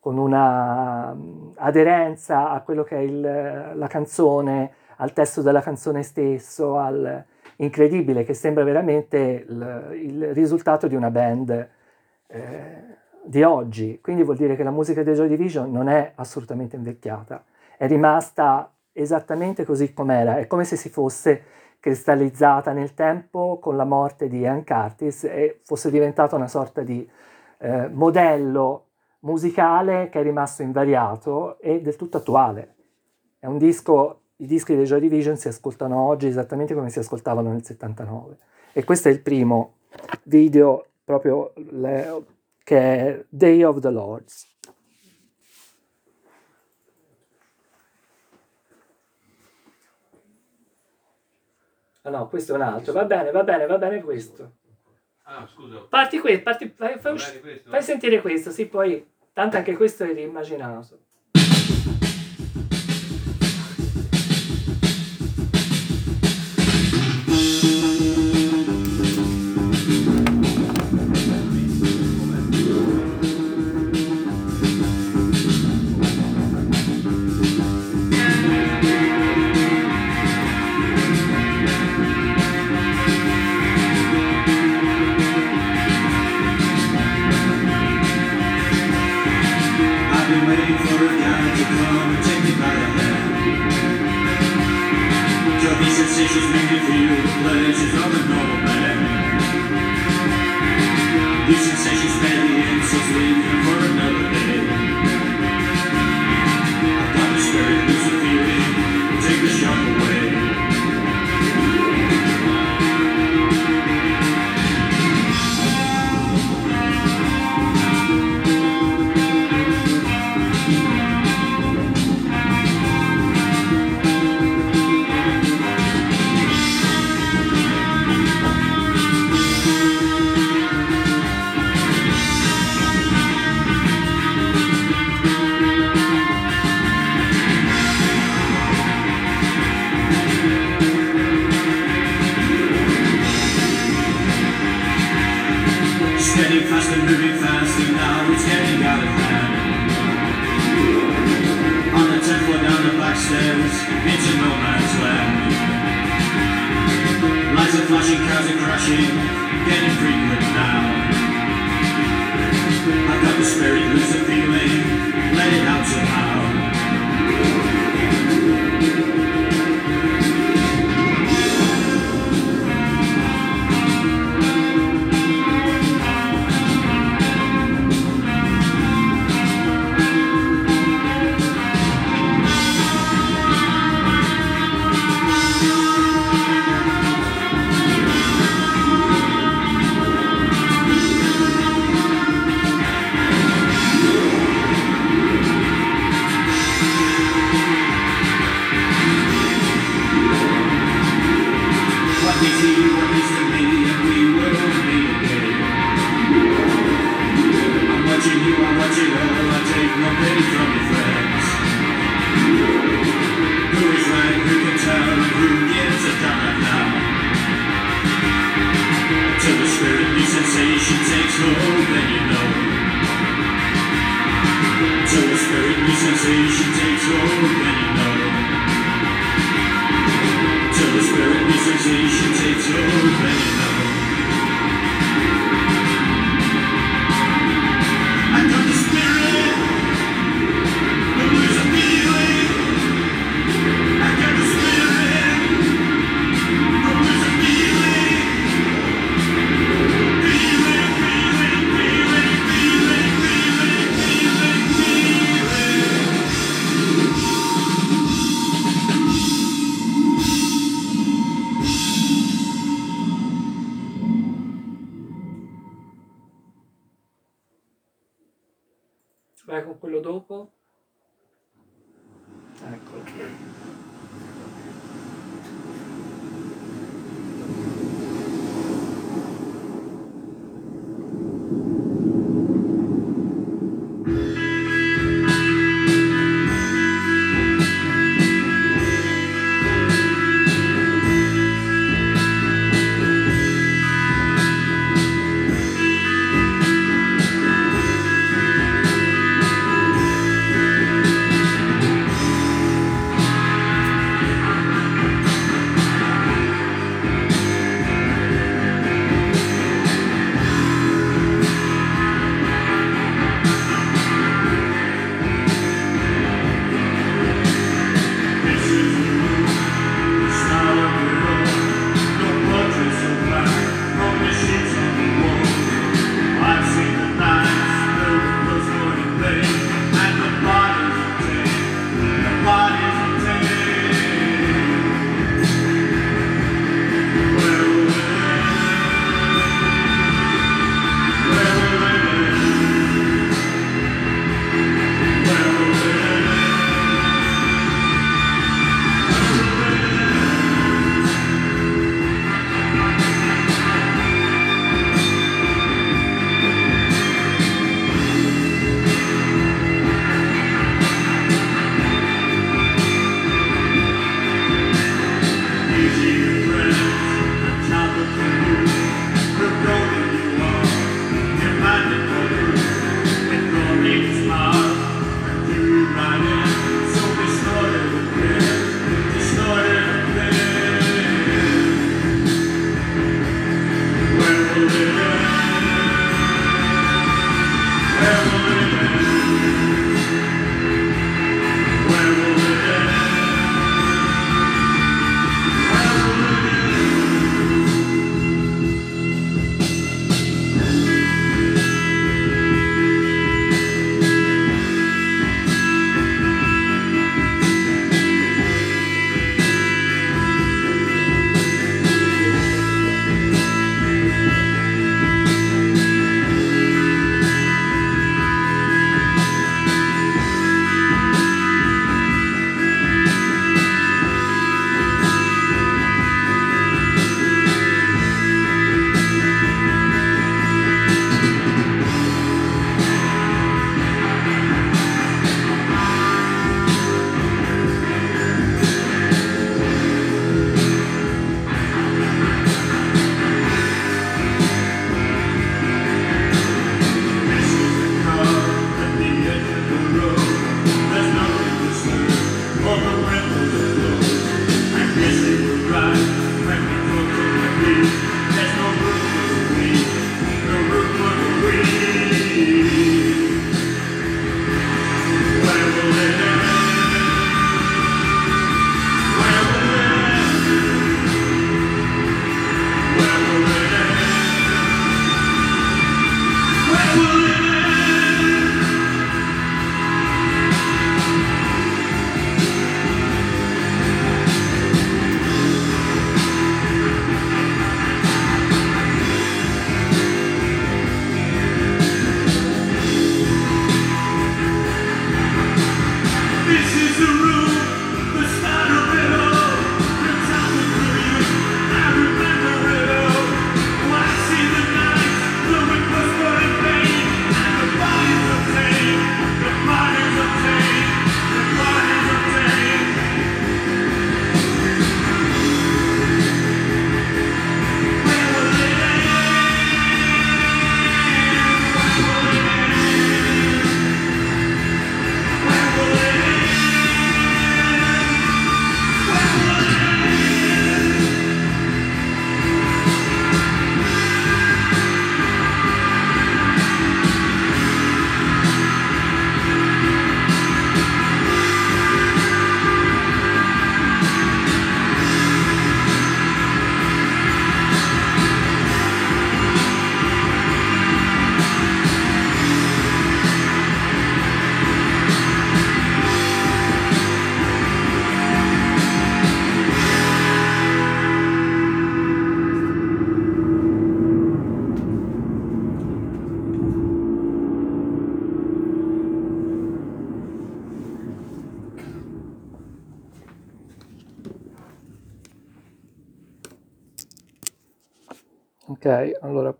[0.00, 1.16] con una
[1.54, 3.20] aderenza a quello che è il,
[3.74, 7.24] la canzone, al testo della canzone stesso, al
[7.58, 11.68] incredibile che sembra veramente il, il risultato di una band
[12.26, 12.84] eh,
[13.22, 14.00] di oggi.
[14.02, 17.44] Quindi vuol dire che la musica dei Joy Division non è assolutamente invecchiata,
[17.76, 21.42] è rimasta esattamente così com'era, è come se si fosse
[21.80, 27.08] cristallizzata nel tempo con la morte di Ian Curtis e fosse diventata una sorta di
[27.58, 28.86] eh, modello
[29.20, 32.74] musicale che è rimasto invariato e del tutto attuale.
[33.38, 37.50] È un disco, i dischi dei Joy Division si ascoltano oggi esattamente come si ascoltavano
[37.50, 38.36] nel 79
[38.72, 39.76] e questo è il primo
[40.24, 42.24] video proprio le,
[42.62, 44.49] che è Day of the Lords.
[52.02, 52.92] Ah no, questo è un altro.
[52.92, 54.52] Va bene, va bene, va bene questo.
[55.24, 55.78] Ah, scusa.
[55.88, 57.70] Parti qui, parti, fai, fai, questo?
[57.70, 60.98] fai sentire questo, sì, poi tanto anche questo è riimmaginato.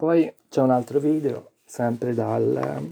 [0.00, 2.88] Poi c'è un altro video, sempre dal...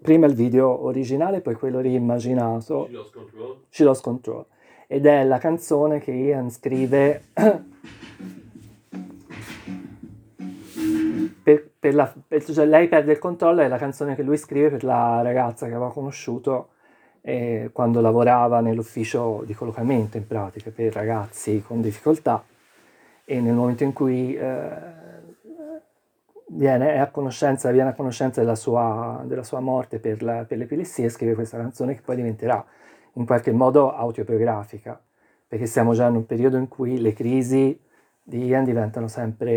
[0.00, 3.56] Prima il video originale, poi quello reimmaginato, She lost control.
[3.68, 4.46] She Lost Control,
[4.86, 7.24] ed è la canzone che Ian scrive
[11.42, 14.70] per, per la, per- cioè lei perde il controllo, è la canzone che lui scrive
[14.70, 16.68] per la ragazza che aveva conosciuto
[17.20, 22.42] eh, quando lavorava nell'ufficio di collocamento in pratica per ragazzi con difficoltà.
[23.26, 24.97] E nel momento in cui eh,
[26.50, 31.08] viene, a conoscenza, viene a conoscenza della sua, della sua morte per, la- per l'epilessia,
[31.08, 32.64] scrive questa canzone che poi diventerà
[33.14, 35.00] in qualche modo autobiografica,
[35.46, 37.78] perché siamo già in un periodo in cui le crisi
[38.22, 39.52] di Ian diventano sempre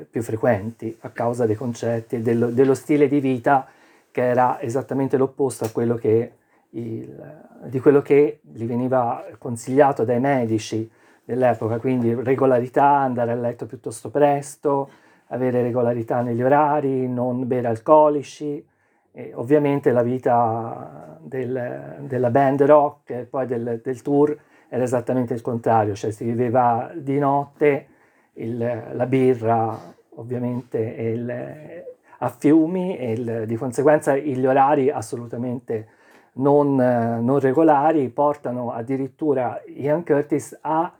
[0.00, 3.66] eh, più frequenti a causa dei concetti e dello, dello stile di vita
[4.10, 6.32] che era esattamente l'opposto a quello che
[6.70, 10.88] il- di quello che gli veniva consigliato dai medici
[11.24, 14.90] dell'epoca, quindi regolarità, andare a letto piuttosto presto,
[15.28, 18.64] avere regolarità negli orari, non bere alcolici,
[19.12, 24.36] e ovviamente la vita del- della band rock e poi del, del tour
[24.68, 27.86] era esattamente il contrario, cioè si viveva di notte,
[28.34, 29.78] il- la birra
[30.16, 31.84] ovviamente il-
[32.18, 35.88] a fiumi e il- di conseguenza gli orari assolutamente
[36.34, 40.92] non, non regolari portano addirittura Ian Curtis a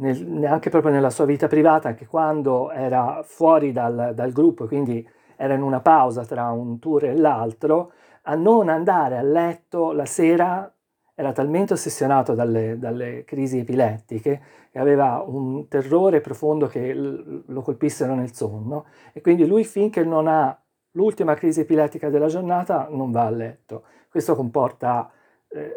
[0.00, 5.06] nel- anche proprio nella sua vita privata, anche quando era fuori dal, dal gruppo, quindi
[5.36, 10.04] era in una pausa tra un tour e l'altro, a non andare a letto la
[10.04, 10.72] sera,
[11.14, 14.40] era talmente ossessionato dalle, dalle crisi epilettiche
[14.70, 20.28] che aveva un terrore profondo che lo colpissero nel sonno e quindi lui finché non
[20.28, 20.58] ha
[20.92, 23.84] l'ultima crisi epilettica della giornata non va a letto.
[24.08, 25.10] Questo comporta
[25.48, 25.76] eh,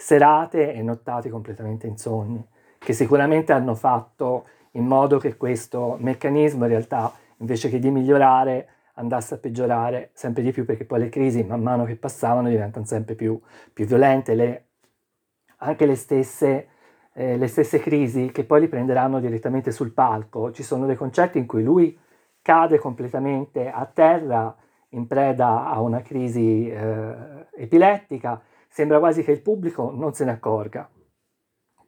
[0.00, 2.42] serate e nottati completamente insonni,
[2.78, 8.68] che sicuramente hanno fatto in modo che questo meccanismo in realtà invece che di migliorare
[8.94, 12.86] andasse a peggiorare sempre di più perché poi le crisi man mano che passavano diventano
[12.86, 13.38] sempre più,
[13.74, 14.64] più violente, le-
[15.58, 16.68] anche le stesse,
[17.12, 20.50] eh, le stesse crisi che poi li prenderanno direttamente sul palco.
[20.50, 21.98] Ci sono dei concerti in cui lui
[22.40, 24.56] cade completamente a terra
[24.90, 27.14] in preda a una crisi eh,
[27.54, 28.40] epilettica,
[28.70, 30.88] sembra quasi che il pubblico non se ne accorga,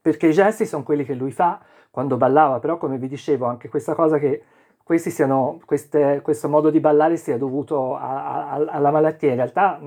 [0.01, 1.61] perché i gesti sono quelli che lui fa
[1.91, 4.43] quando ballava, però come vi dicevo anche questa cosa che
[4.97, 9.81] siano, queste- questo modo di ballare sia dovuto a- a- alla malattia, in realtà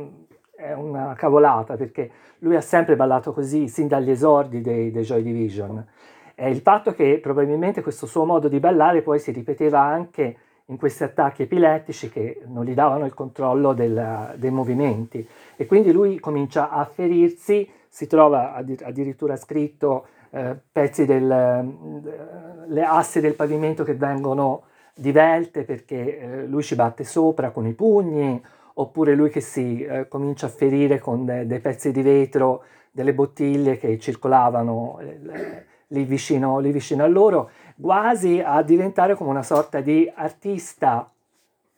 [0.56, 2.10] è una cavolata perché
[2.40, 5.86] lui ha sempre ballato così sin dagli esordi dei, dei Joy Division.
[6.34, 10.78] E il fatto che probabilmente questo suo modo di ballare poi si ripeteva anche in
[10.78, 15.28] questi attacchi epilettici che non gli davano il controllo del- dei movimenti.
[15.56, 22.68] E quindi lui comincia a ferirsi, si trova addi- addirittura scritto eh, pezzi del, eh,
[22.68, 24.64] le assi del pavimento che vengono
[24.94, 28.42] divelte perché eh, lui ci batte sopra con i pugni,
[28.74, 33.14] oppure lui che si eh, comincia a ferire con de- dei pezzi di vetro, delle
[33.14, 39.43] bottiglie che circolavano eh, lì, vicino, lì vicino a loro, quasi a diventare come una
[39.43, 41.10] sorta di artista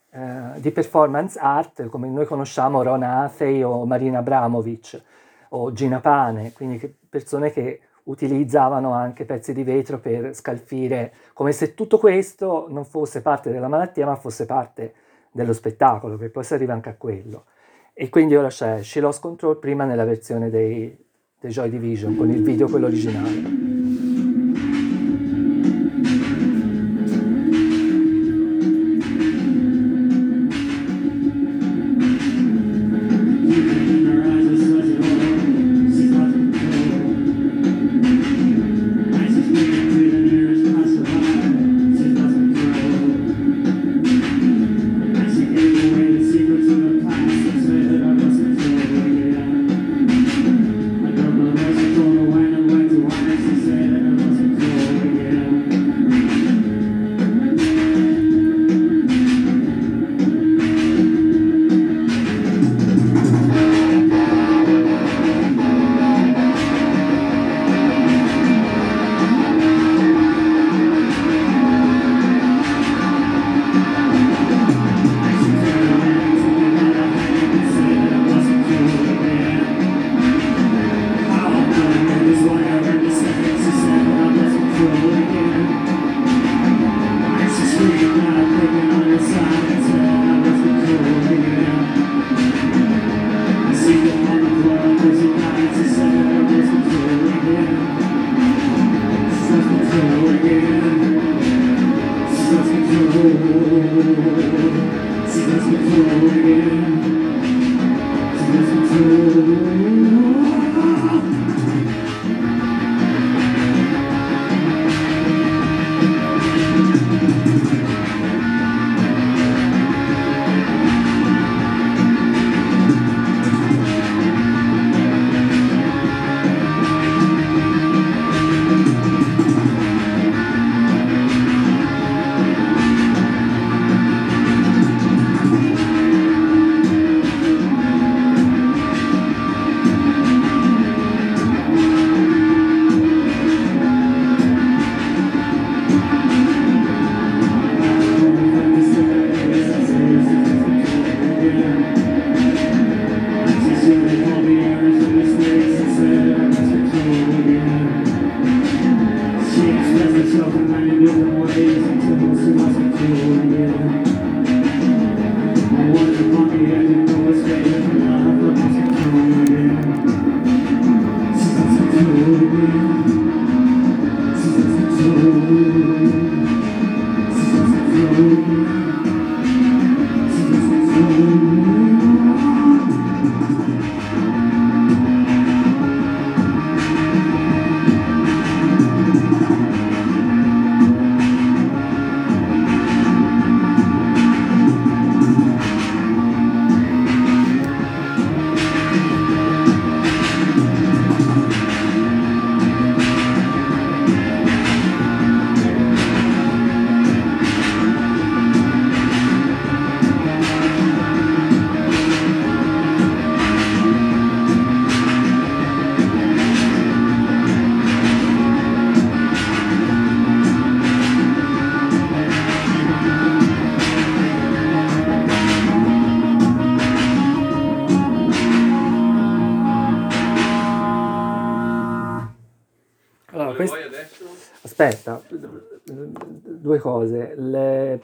[0.10, 5.02] eh, di performance art, come noi conosciamo Rona Afey o Marina Abramovic
[5.50, 11.52] o Gina Pane, quindi che- persone che utilizzavano anche pezzi di vetro per scalfire, come
[11.52, 14.94] se tutto questo non fosse parte della malattia, ma fosse parte
[15.32, 17.46] dello spettacolo, che poi si arriva anche a quello.
[17.94, 20.98] E quindi ora c'è She Lost Control prima nella versione dei,
[21.40, 23.67] dei Joy Division, con il video quello originale.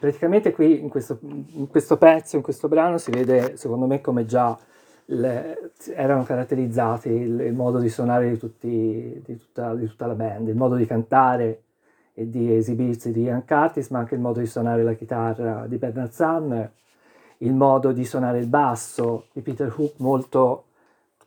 [0.04, 4.26] Praticamente qui in questo, in questo pezzo, in questo brano, si vede secondo me come
[4.26, 4.58] già
[5.06, 10.14] le- erano caratterizzati il, il modo di suonare di, tutti, di, tutta, di tutta la
[10.16, 11.62] band, il modo di cantare
[12.14, 15.78] e di esibirsi di Ian Curtis, ma anche il modo di suonare la chitarra di
[15.78, 16.70] Bernard Sumner,
[17.38, 20.66] il modo di suonare il basso di Peter Hook molto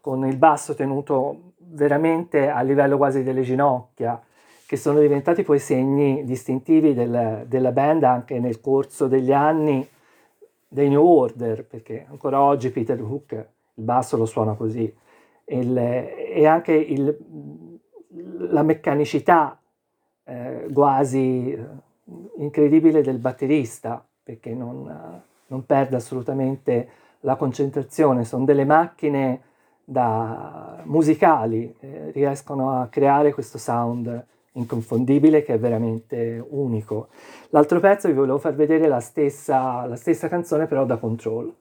[0.03, 4.21] con il basso tenuto veramente a livello quasi delle ginocchia,
[4.67, 9.89] che sono diventati poi segni distintivi del- della band anche nel corso degli anni
[10.69, 14.93] dei New Order, perché ancora oggi Peter Hook il basso lo suona così,
[15.47, 17.79] il- e anche il-
[18.51, 19.61] la meccanicità
[20.29, 21.57] eh, quasi
[22.39, 26.89] incredibile del batterista, perché non, non perde assolutamente
[27.21, 29.43] la concentrazione, sono delle macchine
[29.85, 34.27] da musicali, eh, riescono a creare questo sound
[34.57, 37.09] inconfondibile che è veramente unico.
[37.51, 41.55] L'altro pezzo vi volevo far vedere la stessa, la stessa canzone però da control.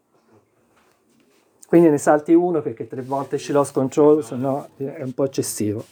[1.67, 5.25] Quindi ne salti uno perché tre volte ci lost control, se no è un po'
[5.25, 5.83] eccessivo.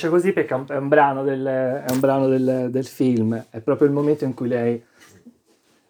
[0.00, 3.86] Finisce così perché è un, brano, del, è un brano del, del film, è proprio
[3.86, 4.82] il momento in cui lei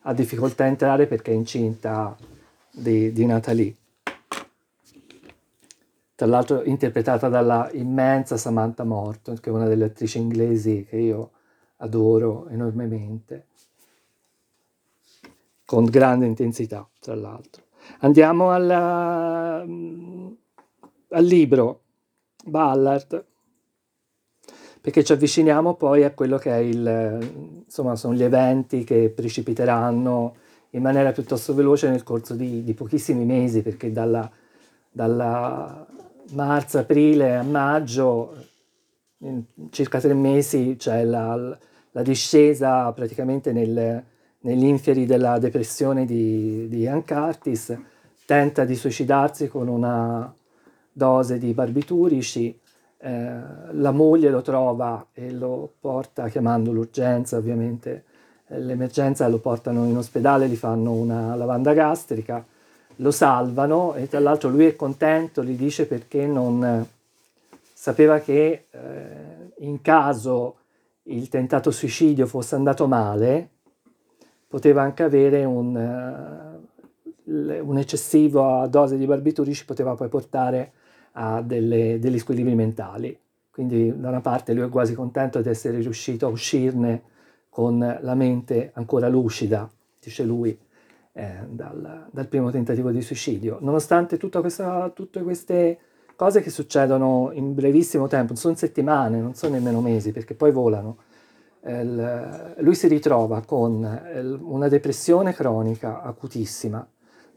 [0.02, 2.16] ha difficoltà a entrare perché è incinta
[2.72, 3.74] di, di Natalie.
[6.16, 11.30] Tra l'altro interpretata dalla immensa Samantha Morton, che è una delle attrici inglesi che io
[11.76, 13.46] adoro enormemente,
[15.64, 17.62] con grande intensità, tra l'altro.
[18.00, 19.64] Andiamo alla-
[21.12, 21.80] al libro
[22.44, 23.24] Ballard,
[24.80, 30.34] perché ci avviciniamo poi a quello che è il, insomma, sono gli eventi che precipiteranno
[30.70, 34.30] in maniera piuttosto veloce nel corso di, di pochissimi mesi, perché dalla,
[34.90, 35.86] dalla
[36.32, 38.34] marzo, aprile a maggio,
[39.18, 41.58] in circa tre mesi, c'è la,
[41.90, 44.02] la discesa praticamente nel-
[44.40, 47.76] negli inferi della depressione di, di Ian Curtis,
[48.24, 50.32] tenta di suicidarsi con una
[50.92, 52.58] dose di barbiturici,
[53.02, 53.40] eh,
[53.72, 58.04] la moglie lo trova e lo porta chiamando l'urgenza, ovviamente
[58.48, 62.44] eh, l'emergenza lo portano in ospedale, gli fanno una lavanda gastrica,
[62.96, 66.86] lo salvano e tra l'altro lui è contento, gli dice perché non eh,
[67.72, 70.56] sapeva che eh, in caso
[71.04, 73.48] il tentato suicidio fosse andato male,
[74.46, 80.72] poteva anche avere un, eh, l- un'eccessiva dose di barbiturici, poteva poi portare
[81.12, 83.18] a delle- degli squilibri mentali.
[83.50, 87.02] Quindi da una parte lui è quasi contento di essere riuscito a uscirne
[87.48, 89.68] con la mente ancora lucida,
[90.00, 90.56] dice lui,
[91.12, 93.58] eh, dal, dal primo tentativo di suicidio.
[93.60, 95.78] Nonostante questa- tutte queste
[96.16, 100.52] cose che succedono in brevissimo tempo, non sono settimane, non sono nemmeno mesi, perché poi
[100.52, 100.98] volano,
[101.62, 106.86] eh, lui si ritrova con eh, una depressione cronica acutissima,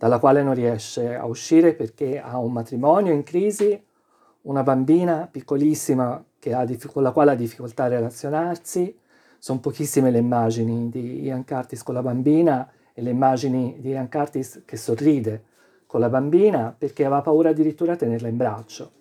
[0.03, 3.81] dalla quale non riesce a uscire perché ha un matrimonio in crisi,
[4.41, 8.99] una bambina piccolissima che ha dif- con la quale ha difficoltà a relazionarsi,
[9.39, 14.09] sono pochissime le immagini di Ian Curtis con la bambina e le immagini di Ian
[14.09, 15.43] Curtis che sorride
[15.85, 18.91] con la bambina perché aveva paura addirittura a tenerla in braccio.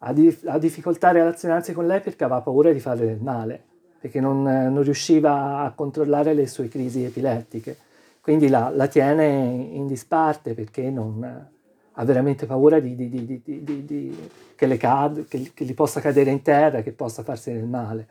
[0.00, 3.64] Ha, di- ha difficoltà a relazionarsi con lei perché aveva paura di farle del male,
[3.98, 7.86] perché non, non riusciva a controllare le sue crisi epilettiche.
[8.28, 11.48] Quindi la, la tiene in disparte perché non,
[11.92, 16.42] ha veramente paura di, di- di- che, le cad- che, che gli possa cadere in
[16.42, 18.08] terra, che possa farsi del male.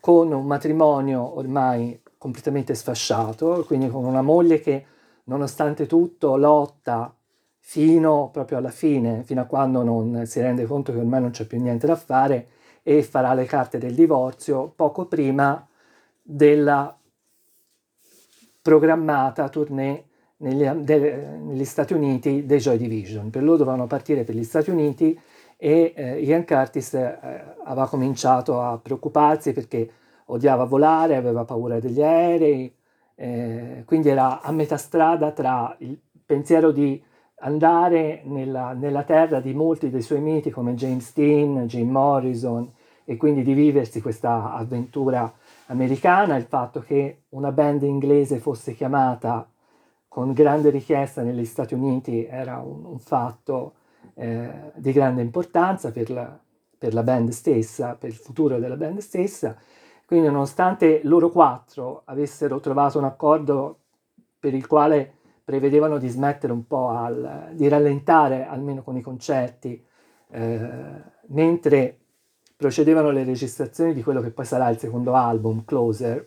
[0.00, 4.86] Con un matrimonio ormai completamente sfasciato, quindi con una moglie che
[5.24, 7.14] nonostante tutto lotta
[7.58, 11.44] fino proprio alla fine, fino a quando non si rende conto che ormai non c'è
[11.44, 12.48] più niente da fare
[12.82, 15.68] e farà le carte del divorzio poco prima
[16.22, 16.96] della
[18.64, 20.04] programmata tournée
[20.38, 23.28] negli, de- negli Stati Uniti dei Joy Division.
[23.28, 25.20] Per loro dovevano partire per gli Stati Uniti
[25.58, 27.18] e eh, Ian Curtis eh,
[27.62, 29.90] aveva cominciato a preoccuparsi perché
[30.26, 32.74] odiava volare, aveva paura degli aerei,
[33.16, 37.02] eh, quindi era a metà strada tra il pensiero di
[37.40, 42.72] andare nella, nella terra di molti dei suoi miti come James Dean, Jim Morrison
[43.04, 45.30] e quindi di viversi questa avventura
[45.66, 49.48] americana, il fatto che una band inglese fosse chiamata
[50.08, 53.74] con grande richiesta negli Stati Uniti era un, un fatto
[54.14, 56.38] eh, di grande importanza per la,
[56.78, 59.56] per la band stessa, per il futuro della band stessa.
[60.06, 63.78] Quindi nonostante loro quattro avessero trovato un accordo
[64.38, 65.12] per il quale
[65.42, 69.84] prevedevano di smettere un po' al, di rallentare almeno con i concerti,
[70.30, 71.98] eh, mentre
[72.64, 76.26] procedevano le registrazioni di quello che poi sarà il secondo album, Closer,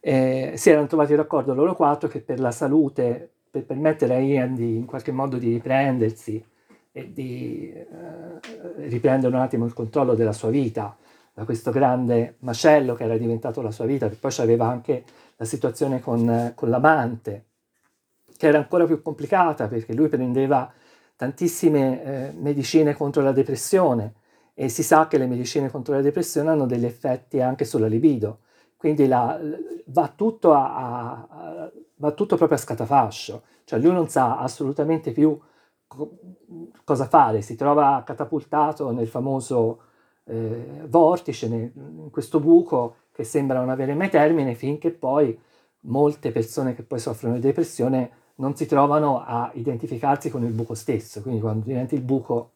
[0.00, 4.56] eh, si erano trovati d'accordo loro quattro che per la salute, per permettere a Ian
[4.56, 6.44] di in qualche modo di riprendersi
[6.90, 10.96] e di eh, riprendere un attimo il controllo della sua vita
[11.32, 15.04] da questo grande macello che era diventato la sua vita, che poi aveva anche
[15.36, 17.44] la situazione con, con l'amante,
[18.36, 20.72] che era ancora più complicata perché lui prendeva
[21.14, 24.14] tantissime eh, medicine contro la depressione
[24.54, 28.40] e si sa che le medicine contro la depressione hanno degli effetti anche sulla libido,
[28.76, 29.38] quindi la,
[29.86, 35.38] va, tutto a, a, va tutto proprio a scatafascio, cioè lui non sa assolutamente più
[35.86, 36.18] co-
[36.84, 39.80] cosa fare, si trova catapultato nel famoso
[40.24, 45.38] eh, vortice, nel- in questo buco che sembra non avere mai termine, finché poi
[45.80, 50.74] molte persone che poi soffrono di depressione non si trovano a identificarsi con il buco
[50.74, 52.52] stesso, quindi quando diventa il buco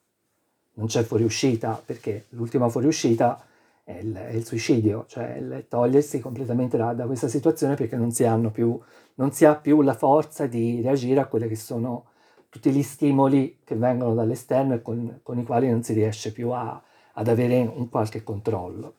[0.77, 3.45] non c'è fuoriuscita, perché l'ultima fuoriuscita
[3.85, 8.11] è il, è il suicidio, cioè il togliersi completamente da, da questa situazione perché non
[8.11, 8.79] si, hanno più,
[9.15, 12.07] non si ha più la forza di reagire a quelli che sono
[12.49, 16.51] tutti gli stimoli che vengono dall'esterno e con, con i quali non si riesce più
[16.51, 16.83] a,
[17.13, 18.95] ad avere un qualche controllo.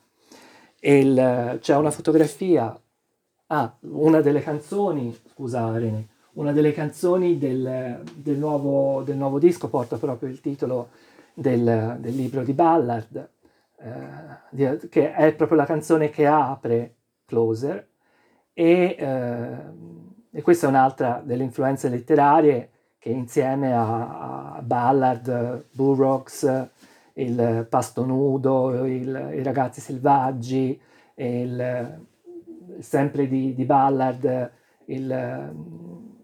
[0.79, 2.79] Il- c'è una fotografia,
[3.47, 9.69] ah, una delle canzoni, scusa Rene, una delle canzoni del, del nuovo, del nuovo disco
[9.69, 10.89] porta proprio il titolo
[11.37, 13.29] del, del libro di Ballard,
[13.79, 16.95] eh, che è proprio la canzone che apre
[17.25, 17.87] Closer
[18.53, 19.47] e, eh,
[20.31, 26.69] e questa è un'altra delle influenze letterarie che insieme a, a Ballard, Burroughs,
[27.13, 30.79] il Pasto Nudo, il- i Ragazzi Selvaggi,
[31.15, 32.05] il,
[32.79, 34.51] sempre di, di Ballard,
[34.85, 36.15] il um,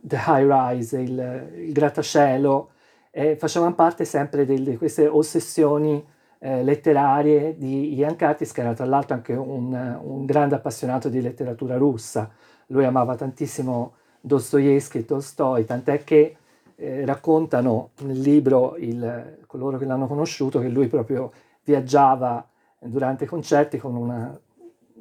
[0.00, 2.70] The High Rise, il, il grattacielo,
[3.18, 6.04] eh, facevano parte sempre di queste ossessioni
[6.38, 9.72] eh, letterarie di Ian Curtis, che era tra l'altro anche un,
[10.02, 12.30] un grande appassionato di letteratura russa.
[12.66, 16.36] Lui amava tantissimo Dostoevsky e Tolstoi, tant'è che
[16.74, 21.32] eh, raccontano nel libro il- coloro che l'hanno conosciuto che lui proprio
[21.64, 22.46] viaggiava
[22.78, 24.38] durante i concerti con una,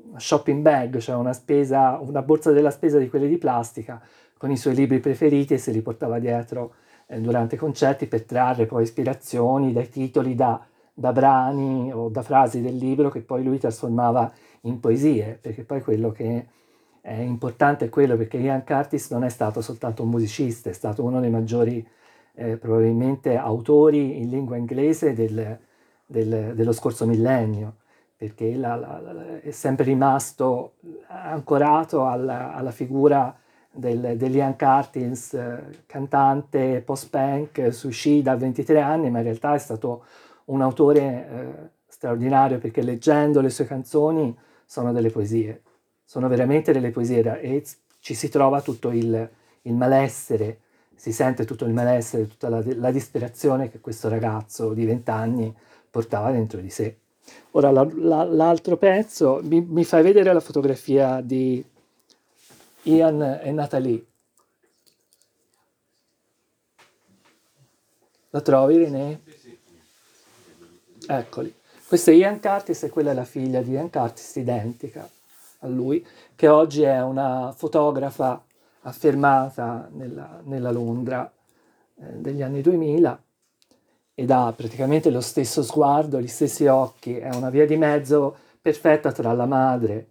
[0.10, 4.02] una shopping bag, cioè una, spesa, una borsa della spesa di quelle di plastica,
[4.38, 6.76] con i suoi libri preferiti e se li portava dietro
[7.08, 10.60] eh, durante i concerti per trarre poi ispirazioni dai titoli, da,
[10.94, 15.82] da brani o da frasi del libro che poi lui trasformava in poesie, perché poi
[15.82, 16.48] quello che
[17.02, 21.04] è importante è quello perché Ian Curtis non è stato soltanto un musicista, è stato
[21.04, 21.86] uno dei maggiori
[22.34, 25.58] eh, probabilmente autori in lingua inglese del,
[26.06, 27.76] del- dello scorso millennio,
[28.18, 30.74] perché la- la- la- è sempre rimasto
[31.08, 33.36] ancorato alla, alla figura
[33.76, 40.04] del, dell'Ian Curtis, eh, cantante post-punk, suicida a 23 anni, ma in realtà è stato
[40.46, 44.36] un autore eh, straordinario perché leggendo le sue canzoni
[44.66, 45.62] sono delle poesie,
[46.04, 47.64] sono veramente delle poesie e
[48.00, 49.30] ci si trova tutto il,
[49.64, 50.60] il malessere,
[50.96, 55.56] si sente tutto il malessere, tutta la, la disperazione che questo ragazzo di 20 anni
[55.90, 56.98] portava dentro di sé.
[57.52, 61.64] Ora la- la- l'altro pezzo, mi, mi fai vedere la fotografia di
[62.86, 64.06] Ian e Natalie.
[68.30, 69.22] La trovi René?
[71.08, 71.54] Eccoli.
[71.88, 75.10] Questo è Ian Curtis e quella è la figlia di Ian Curtis, identica
[75.60, 76.06] a lui,
[76.36, 78.44] che oggi è una fotografa
[78.82, 81.32] affermata nella, nella Londra
[81.96, 83.24] eh, degli anni 2000
[84.14, 89.12] ed ha praticamente lo stesso sguardo, gli stessi occhi, è una via di mezzo perfetta
[89.12, 90.10] tra la madre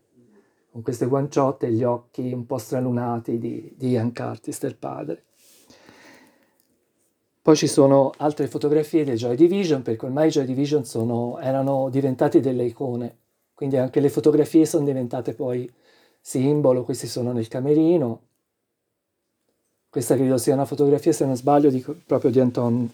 [0.75, 5.23] con queste guanciotte e gli occhi un po' stralunati di, di Ian Curtis, del padre.
[7.41, 11.89] Poi ci sono altre fotografie dei Joy Division, perché ormai i Joy Division sono- erano
[11.91, 13.19] diventati delle icone,
[13.55, 15.73] quindi anche le fotografie sono diventate poi
[16.21, 18.23] simbolo, questi sono nel camerino.
[19.89, 22.91] Questa credo sia una fotografia, se non sbaglio, di- proprio di Anton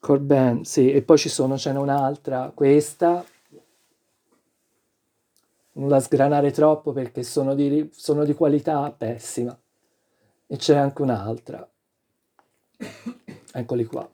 [0.00, 3.24] Corbin, sì, e poi ci sono, ce n'è un'altra, questa,
[5.74, 9.58] non la sgranare troppo perché sono di, sono di qualità pessima,
[10.46, 11.68] e c'è anche un'altra,
[13.52, 14.08] eccoli qua,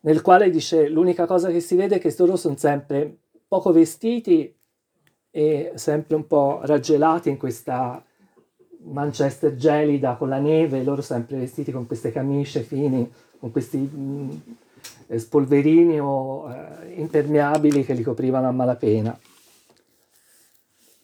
[0.00, 3.16] nel quale dice l'unica cosa che si vede è che loro sono sempre
[3.46, 4.54] poco vestiti
[5.30, 8.02] e sempre un po' raggelati in questa
[8.80, 14.42] Manchester gelida con la neve, loro sempre vestiti con queste camicie fini, con questi mh,
[15.08, 19.18] eh, spolverini o eh, impermeabili che li coprivano a malapena.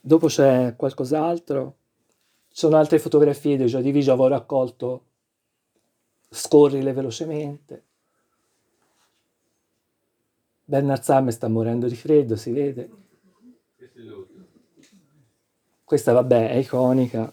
[0.07, 1.77] Dopo c'è qualcos'altro,
[2.51, 5.05] ci sono altre fotografie di Joy Division, avevo raccolto
[6.29, 7.85] scorrile velocemente.
[10.63, 12.91] Bernard Summer sta morendo di freddo, si vede.
[15.83, 17.33] Questa vabbè è iconica.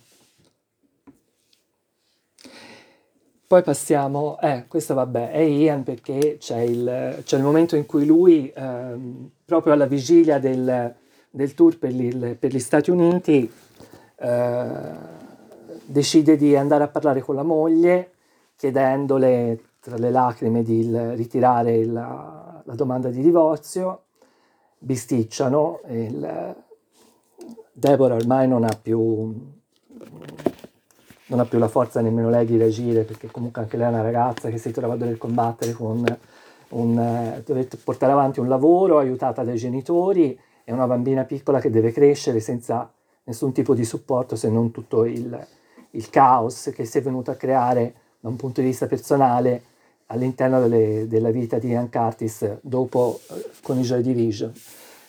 [3.47, 8.05] Poi passiamo, eh, questa vabbè è Ian perché c'è il, c'è il momento in cui
[8.05, 10.99] lui, ehm, proprio alla vigilia del,
[11.31, 13.51] del tour per gli, per gli Stati Uniti,
[14.17, 14.69] eh,
[15.85, 18.11] decide di andare a parlare con la moglie
[18.55, 24.03] chiedendole tra le lacrime di ritirare la, la domanda di divorzio,
[24.77, 26.55] bisticciano il,
[27.71, 29.33] Deborah ormai non ha più
[31.27, 34.01] non ha più la forza nemmeno lei di reagire, perché comunque anche lei è una
[34.01, 36.03] ragazza che si trova a dover combattere con
[36.69, 41.69] un, eh, dovete portare avanti un lavoro aiutata dai genitori e una bambina piccola che
[41.69, 42.91] deve crescere senza
[43.23, 45.47] nessun tipo di supporto se non tutto il,
[45.91, 49.63] il caos che si è venuto a creare da un punto di vista personale
[50.07, 54.51] all'interno delle, della vita di Ian Curtis dopo eh, con i Joy Division.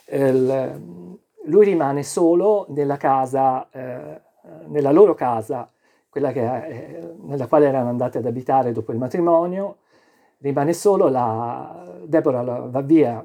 [0.06, 1.10] Il,
[1.44, 4.20] lui rimane solo nella casa, eh,
[4.66, 5.70] nella loro casa,
[6.08, 9.78] quella che, eh, nella quale erano andati ad abitare dopo il matrimonio,
[10.38, 13.24] rimane solo, la, Deborah va via,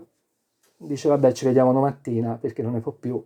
[0.78, 3.24] dice vabbè ci vediamo domattina perché non ne può più,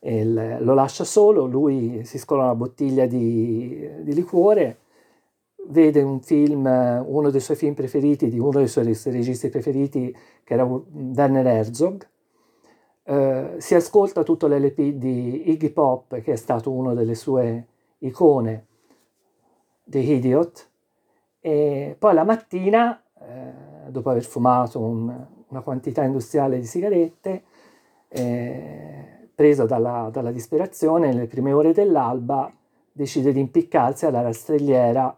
[0.00, 4.80] il, lo lascia solo, lui si scola una bottiglia di, di, liquore,
[5.68, 6.64] vede un film,
[7.06, 12.08] uno dei suoi film preferiti, di uno dei suoi registi preferiti, che era Werner Herzog,
[13.04, 17.66] eh, si ascolta tutto l'LP di Iggy Pop, che è stato una delle sue
[17.98, 18.66] icone,
[19.84, 20.68] The Idiot,
[21.40, 27.42] e poi la mattina eh, dopo aver fumato un, una quantità industriale di sigarette,
[28.08, 32.52] eh, preso dalla, dalla, disperazione, nelle prime ore dell'alba
[32.92, 35.16] decide di impiccarsi alla rastrelliera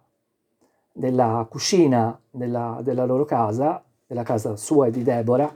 [0.92, 5.52] della cucina della, della loro casa, della casa sua e di Deborah.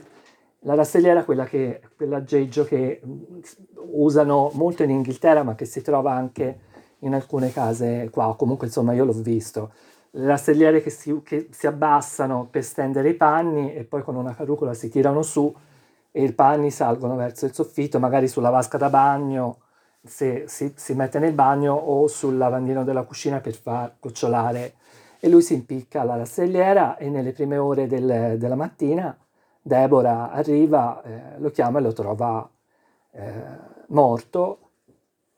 [0.61, 3.01] La rastrelliera è quella che, quell'aggeggio che
[3.91, 6.59] usano molto in Inghilterra, ma che si trova anche
[7.01, 9.71] in alcune case qua, comunque insomma io l'ho visto
[10.17, 14.33] le rastrelliere che si, che si abbassano per stendere i panni e poi con una
[14.33, 15.53] carrucola si tirano su
[16.11, 19.59] e i panni salgono verso il soffitto, magari sulla vasca da bagno,
[20.03, 24.73] se si, si mette nel bagno o sul lavandino della cucina per far gocciolare.
[25.19, 29.15] E lui si impicca alla rastrelliera e nelle prime ore del, della mattina
[29.61, 32.49] Deborah arriva, eh, lo chiama e lo trova
[33.11, 33.43] eh,
[33.87, 34.59] morto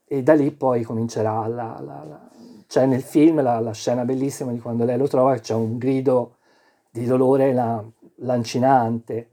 [0.06, 2.29] e da lì poi comincerà la, la, la
[2.70, 6.36] c'è nel film la, la, scena bellissima di quando lei lo trova, c'è un grido
[6.92, 7.84] di dolore la,
[8.18, 9.28] lancinante,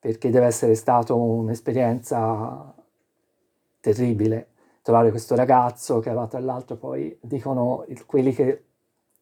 [0.00, 2.74] perché deve essere stata un'esperienza
[3.78, 4.48] terribile.
[4.82, 8.64] Trovare questo ragazzo che aveva tra l'altro poi, dicono quelli che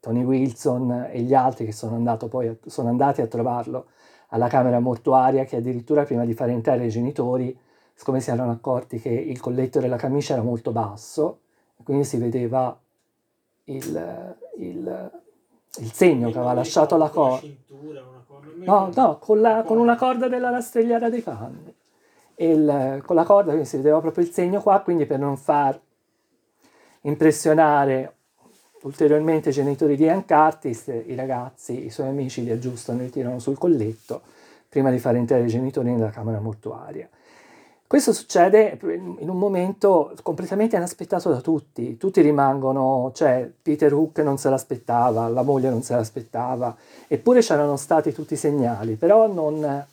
[0.01, 3.89] Tony Wilson e gli altri che sono, poi, sono andati a trovarlo
[4.29, 7.55] alla camera mortuaria che addirittura prima di fare entrare i genitori,
[7.93, 11.41] siccome si erano accorti che il colletto della camicia era molto basso,
[11.85, 12.75] quindi si vedeva
[13.69, 15.11] il, il,
[15.79, 17.47] il segno che aveva lasciato la corda.
[18.65, 21.75] No, no, con, la, con, una corda della rastrelliera dei panni.
[22.37, 25.79] Il, con la corda quindi si vedeva proprio il segno qua, quindi per non far
[27.03, 28.15] impressionare
[28.83, 33.11] ulteriormente i genitori di Ian Curtis, i ragazzi, i suoi amici li aggiustano e li
[33.11, 34.23] tirano sul colletto
[34.69, 37.09] prima di fare entrare i genitori nella camera mortuaria.
[37.89, 44.37] Questo succede in un momento completamente inaspettato da tutti, tutti rimangono, cioè Peter Hook non
[44.37, 49.87] se l'aspettava, la moglie non se l'aspettava, eppure c'erano stati tutti i segnali, però non,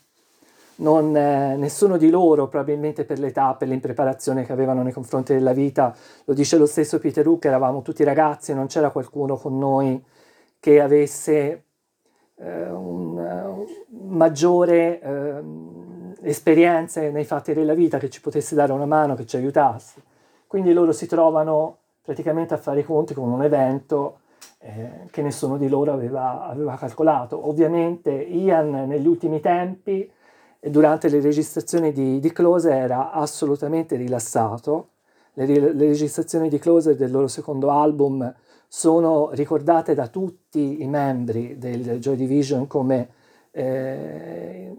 [0.75, 5.53] non, eh, nessuno di loro, probabilmente per l'età, per l'impreparazione che avevano nei confronti della
[5.53, 5.95] vita,
[6.25, 10.03] lo dice lo stesso Peter Hook, eravamo tutti ragazzi, non c'era qualcuno con noi
[10.59, 11.63] che avesse
[12.35, 13.65] eh, un, un
[14.09, 14.99] maggiore...
[14.99, 15.83] Eh,
[16.25, 20.01] esperienze nei fatti della vita che ci potesse dare una mano, che ci aiutasse.
[20.47, 24.19] Quindi loro si trovano praticamente a fare i conti con un evento
[24.59, 27.47] eh, che nessuno di loro aveva, aveva, calcolato.
[27.47, 30.09] Ovviamente Ian negli ultimi tempi,
[30.59, 34.89] durante le registrazioni di, di Close, era assolutamente rilassato.
[35.33, 38.33] Le, le registrazioni di Close del loro secondo album
[38.67, 43.09] sono ricordate da tutti i membri del Joy Division come
[43.51, 44.73] eh,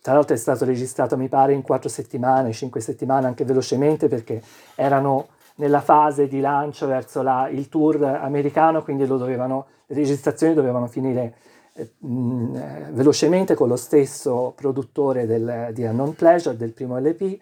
[0.00, 4.40] tra l'altro è stato registrato, mi pare, in quattro settimane, cinque settimane, anche velocemente, perché
[4.74, 10.86] erano nella fase di lancio verso la, il tour americano, quindi dovevano, le registrazioni dovevano
[10.86, 11.34] finire
[11.74, 17.38] eh, mh, velocemente con lo stesso produttore del, di Unknown Pleasure, del primo LP,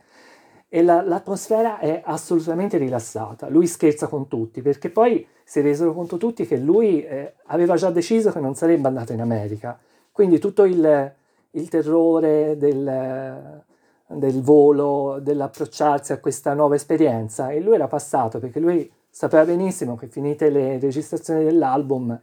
[0.68, 3.48] e la, l'atmosfera è assolutamente rilassata.
[3.48, 7.90] Lui scherza con tutti, perché poi si resero conto tutti che lui eh, aveva già
[7.90, 9.78] deciso che non sarebbe andato in America.
[10.10, 11.14] Quindi tutto il
[11.56, 13.64] il terrore del,
[14.06, 19.96] del volo, dell'approcciarsi a questa nuova esperienza e lui era passato perché lui sapeva benissimo
[19.96, 22.20] che finite le registrazioni dell'album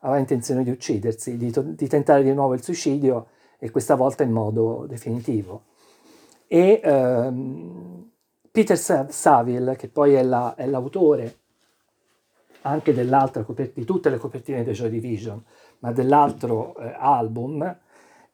[0.00, 3.28] aveva intenzione di uccidersi, di, to- di tentare di nuovo il suicidio
[3.58, 5.64] e questa volta in modo definitivo.
[6.46, 8.10] E ehm,
[8.50, 11.38] Peter Saville, che poi è, la, è l'autore
[12.62, 15.42] anche dell'altra copertina, di tutte le copertine di Joy Division,
[15.80, 17.76] ma dell'altro eh, album,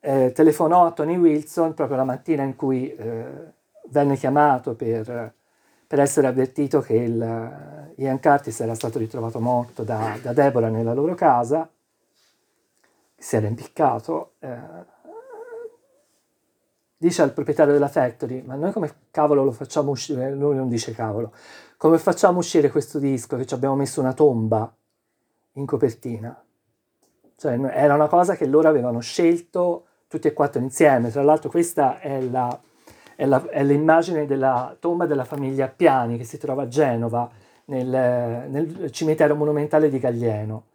[0.05, 3.25] eh, telefonò a Tony Wilson proprio la mattina in cui eh,
[3.89, 5.33] venne chiamato per,
[5.87, 10.93] per, essere avvertito che il, Ian Curtis era stato ritrovato morto da, da Deborah nella
[10.93, 11.67] loro casa,
[13.17, 14.59] si era impiccato, eh,
[16.99, 20.35] dice al proprietario della factory, ma noi come cavolo lo facciamo uscire?
[20.35, 21.33] Lui non dice cavolo,
[21.79, 24.71] come facciamo uscire questo disco che ci abbiamo messo una tomba
[25.53, 26.39] in copertina?
[27.37, 31.99] Cioè era una cosa che loro avevano scelto tutti e quattro insieme, tra l'altro questa
[31.99, 32.57] è, la,
[33.17, 37.29] è, la, è l'immagine della tomba della famiglia Piani che si trova a Genova,
[37.65, 40.67] nel, nel cimitero monumentale di Gaglieno,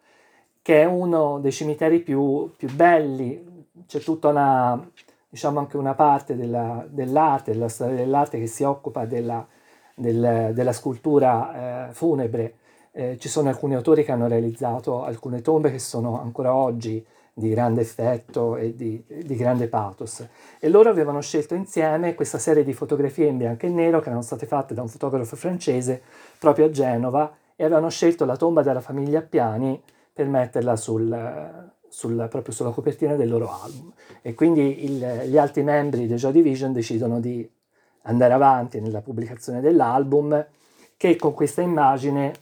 [0.61, 4.89] che è uno dei cimiteri più, più belli, c'è tutta una,
[5.29, 9.47] diciamo anche una parte della, dell'arte, della storia dell'arte che si occupa della,
[9.95, 12.55] del, della scultura eh, funebre.
[12.91, 17.05] Eh, ci sono alcuni autori che hanno realizzato alcune tombe che sono ancora oggi
[17.39, 20.27] di grande effetto e di, di, grande pathos.
[20.59, 24.21] E loro avevano scelto insieme questa serie di fotografie in bianco e nero che erano
[24.21, 26.01] state fatte da un fotografo francese
[26.37, 29.81] proprio a Genova e avevano scelto la tomba della famiglia Piani
[30.13, 33.91] per metterla sul, sul, proprio sulla copertina del loro album.
[34.21, 37.49] E quindi il, gli altri membri dei Joy Division decidono di
[38.03, 40.45] andare avanti nella pubblicazione dell'album,
[40.95, 42.33] che con questa immagine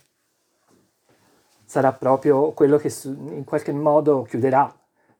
[1.68, 4.74] sarà proprio quello che in qualche modo chiuderà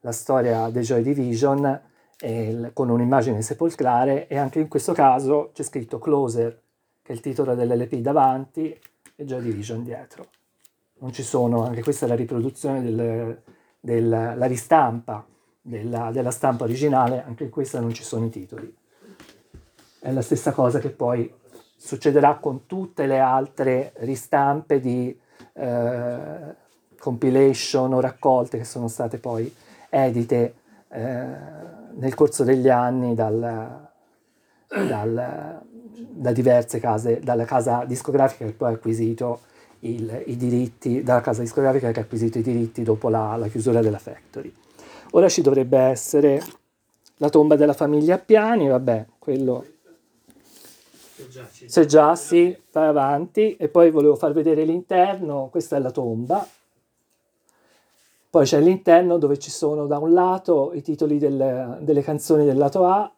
[0.08, 1.80] la storia dei Joy Division
[2.18, 6.62] eh, con un'immagine sepolcrale e anche in questo caso c'è scritto Closer,
[7.02, 8.78] che è il titolo dell'LP davanti,
[9.14, 10.28] e Joy Division dietro.
[11.00, 13.42] Non ci sono, anche questa è la riproduzione del,
[13.78, 15.26] della ristampa
[15.60, 18.74] della, della stampa originale, anche in questa non ci sono i titoli.
[20.00, 21.30] È la stessa cosa che poi
[21.76, 25.16] succederà con tutte le altre ristampe di
[25.52, 26.54] eh,
[26.98, 29.54] compilation o raccolte che sono state poi
[29.88, 30.54] edite
[30.88, 31.26] eh,
[31.94, 33.88] nel corso degli anni dal,
[34.68, 35.62] dal,
[35.92, 39.40] da diverse case, dalla casa discografica che poi ha acquisito
[39.80, 43.80] il, i diritti, dalla casa discografica che ha acquisito i diritti dopo la, la chiusura
[43.80, 44.52] della factory.
[45.12, 46.42] Ora ci dovrebbe essere
[47.16, 49.64] la tomba della famiglia Piani, vabbè, quello
[51.66, 56.46] se già sì, vai avanti e poi volevo far vedere l'interno, questa è la tomba.
[58.30, 62.58] Poi c'è l'interno dove ci sono da un lato i titoli del, delle canzoni del
[62.58, 63.10] lato A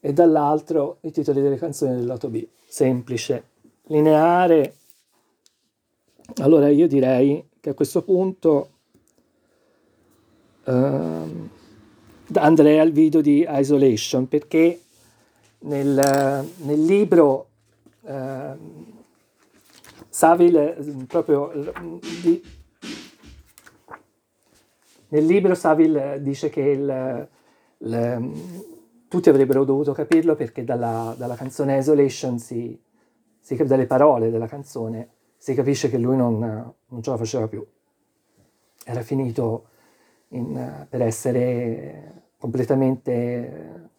[0.00, 2.46] e dall'altro i titoli delle canzoni del lato B.
[2.66, 3.44] Semplice,
[3.84, 4.76] lineare.
[6.42, 8.70] Allora io direi che a questo punto
[10.64, 11.48] uh,
[12.34, 14.80] andrei al video di Isolation perché
[15.60, 17.46] nel, nel libro
[18.02, 18.90] uh,
[20.14, 20.76] Savile
[21.06, 21.50] proprio
[25.12, 27.28] nel libro Savile dice che il,
[27.78, 28.32] il,
[29.08, 32.80] tutti avrebbero dovuto capirlo perché dalla, dalla canzone Isolation si,
[33.38, 37.62] si, dalle parole della canzone si capisce che lui non, non ce la faceva più.
[38.84, 39.66] Era finito
[40.28, 43.90] in, per essere completamente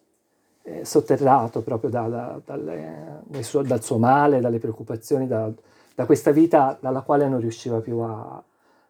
[0.62, 5.48] eh, sotterrato proprio da, da, dalle, suo, dal suo male, dalle preoccupazioni, da,
[5.94, 8.42] da, questa vita dalla quale non riusciva più a,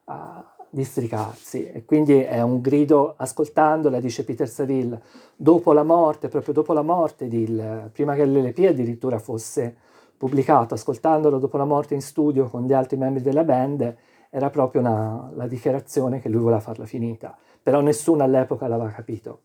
[0.04, 1.66] a districarsi.
[1.66, 5.00] E quindi è un grido, ascoltandola, dice Peter Saville,
[5.36, 9.74] dopo la morte, proprio dopo la morte, di, prima che l'LP addirittura fosse
[10.16, 13.96] pubblicato, ascoltandolo dopo la morte in studio con gli altri membri della band,
[14.30, 19.40] era proprio una, la dichiarazione che lui voleva farla finita, però nessuno all'epoca l'aveva capito.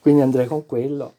[0.00, 1.14] Quindi andrei con quello.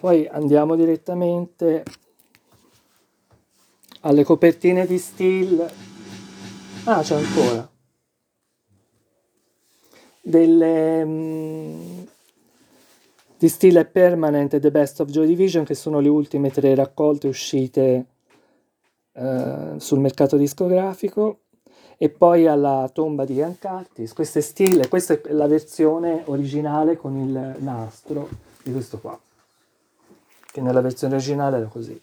[0.00, 1.84] Poi andiamo direttamente
[4.00, 5.70] alle copertine di Still.
[6.84, 7.68] Ah, c'è ancora.
[10.22, 11.98] Delle, mm,
[13.36, 17.28] di e Permanent e The Best of Joy Division, che sono le ultime tre raccolte
[17.28, 18.06] uscite
[19.12, 21.40] eh, sul mercato discografico.
[21.98, 24.14] E poi alla tomba di Ian Curtis.
[24.14, 28.26] Questa è Still, questa è la versione originale con il nastro
[28.62, 29.20] di questo qua.
[30.52, 32.00] Che nella versione originale era così.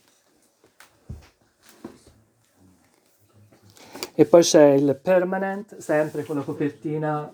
[4.19, 7.31] E poi c'è il Permanent, sempre con la copertina,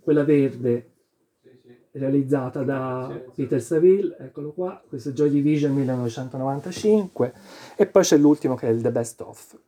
[0.00, 0.90] quella verde,
[1.92, 7.32] realizzata da Peter Saville, eccolo qua, questo Joy Division 1995,
[7.76, 9.58] e poi c'è l'ultimo che è il The Best Of,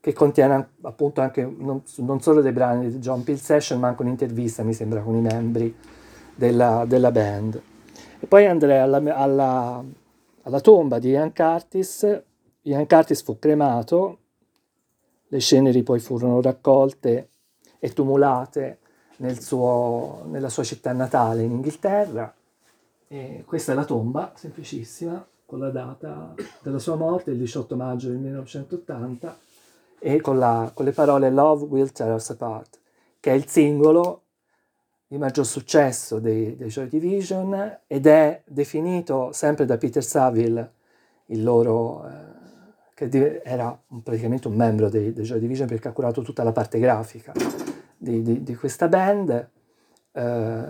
[0.00, 4.02] che contiene appunto anche non, non solo dei brani di John Peel Session, ma anche
[4.02, 5.74] un'intervista, mi sembra, con i membri
[6.34, 7.60] della, della band.
[8.18, 9.84] E poi andrei alla, alla,
[10.46, 12.22] alla tomba di Ian Curtis.
[12.62, 14.18] Ian Curtis fu cremato
[15.28, 17.30] le ceneri poi furono raccolte
[17.78, 18.78] e tumulate
[19.16, 22.32] nel suo, nella sua città natale in Inghilterra.
[23.08, 28.08] E questa è la tomba, semplicissima, con la data della sua morte, il 18 maggio
[28.08, 29.38] del 1980,
[29.98, 32.78] e con, la, con le parole Love Will Tear Us Apart,
[33.18, 34.22] che è il singolo
[35.08, 40.72] di maggior successo dei, dei Joy Division ed è definito sempre da Peter Saville,
[41.26, 42.06] il loro...
[42.08, 42.34] Eh,
[42.96, 46.78] che era praticamente un membro dei, dei Joy Division perché ha curato tutta la parte
[46.78, 47.34] grafica
[47.94, 49.50] di, di, di questa band.
[50.12, 50.64] Eh,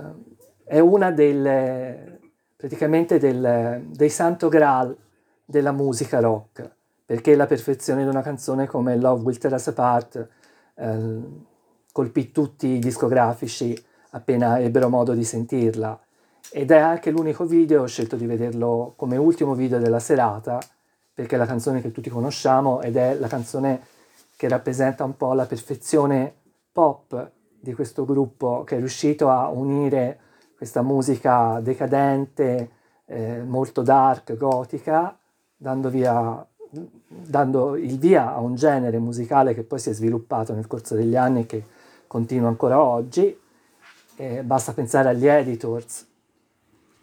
[0.64, 2.18] è una delle,
[2.56, 4.96] praticamente del, dei santo graal
[5.44, 6.68] della musica rock,
[7.04, 10.28] perché la perfezione di una canzone come Love Will Tear Us Apart
[10.74, 11.20] eh,
[11.92, 13.80] colpì tutti i discografici
[14.10, 15.98] appena ebbero modo di sentirla.
[16.50, 20.60] Ed è anche l'unico video, ho scelto di vederlo come ultimo video della serata,
[21.12, 23.80] perché è la canzone che tutti conosciamo ed è la canzone
[24.36, 26.32] che rappresenta un po' la perfezione
[26.70, 30.20] pop di questo gruppo che è riuscito a unire
[30.56, 32.70] questa musica decadente,
[33.06, 35.18] eh, molto dark, gotica,
[35.56, 36.46] dando, via,
[37.08, 41.16] dando il via a un genere musicale che poi si è sviluppato nel corso degli
[41.16, 41.64] anni e che
[42.06, 43.38] continua ancora oggi.
[44.16, 46.06] Eh, basta pensare agli editors,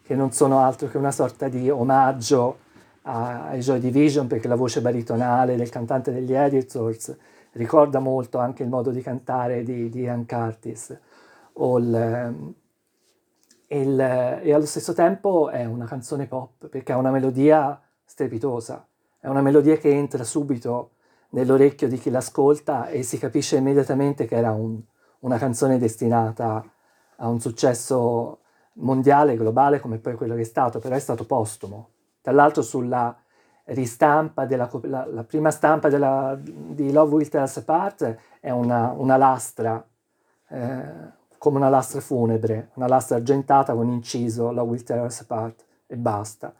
[0.02, 2.58] che non sono altro che una sorta di omaggio
[3.02, 7.14] ai Joy Division perché la voce baritonale del cantante degli Editors
[7.52, 10.98] ricorda molto anche il modo di cantare di, di Ian Curtis.
[11.56, 12.54] Il,
[13.68, 18.86] il, e allo stesso tempo è una canzone pop perché ha una melodia strepitosa,
[19.20, 20.92] è una melodia che entra subito
[21.30, 24.80] nell'orecchio di chi l'ascolta e si capisce immediatamente che era un,
[25.20, 26.64] una canzone destinata
[27.16, 28.38] a un successo
[28.74, 31.88] mondiale, globale come poi quello che è stato, però è stato postumo
[32.24, 33.14] tra l'altro sulla
[33.64, 38.94] ristampa della la, la prima stampa della, di Love Will Tear Us Apart è una,
[38.96, 39.86] una lastra,
[40.48, 40.82] eh,
[41.36, 45.96] come una lastra funebre, una lastra argentata con inciso Love Will Tear Us Apart e
[45.96, 46.54] basta.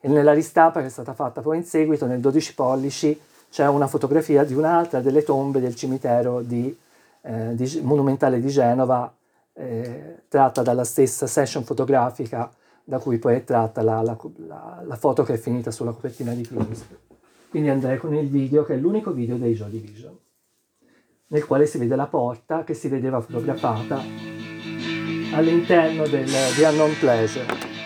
[0.00, 3.20] E nella ristampa che è stata fatta poi in seguito, nel 12 pollici,
[3.50, 6.74] c'è una fotografia di un'altra delle tombe del cimitero di,
[7.20, 9.12] eh, di, monumentale di Genova,
[9.60, 12.50] eh, tratta dalla stessa session fotografica
[12.82, 14.16] da cui poi è tratta la, la,
[14.46, 17.08] la, la foto che è finita sulla copertina di Close.
[17.50, 20.16] Quindi andrei con il video che è l'unico video dei Joy Division,
[21.28, 24.00] nel quale si vede la porta che si vedeva fotografata
[25.34, 27.79] all'interno del, di Unknown Pleasure.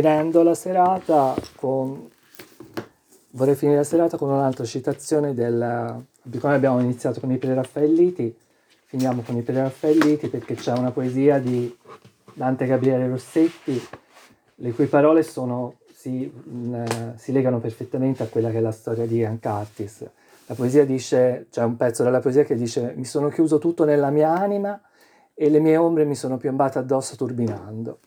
[0.00, 2.08] Finendo la serata con...
[3.32, 6.04] Vorrei finire la serata con un'altra citazione del...
[6.38, 8.34] Come abbiamo iniziato con i preraffaelliti,
[8.86, 11.74] finiamo con i preraffaelliti perché c'è una poesia di
[12.32, 13.80] Dante Gabriele Rossetti,
[14.56, 19.06] le cui parole sono, si, mh, si legano perfettamente a quella che è la storia
[19.06, 20.08] di Ian Curtis.
[20.46, 24.10] La poesia dice, c'è un pezzo della poesia che dice mi sono chiuso tutto nella
[24.10, 24.80] mia anima
[25.34, 27.98] e le mie ombre mi sono piombate addosso turbinando.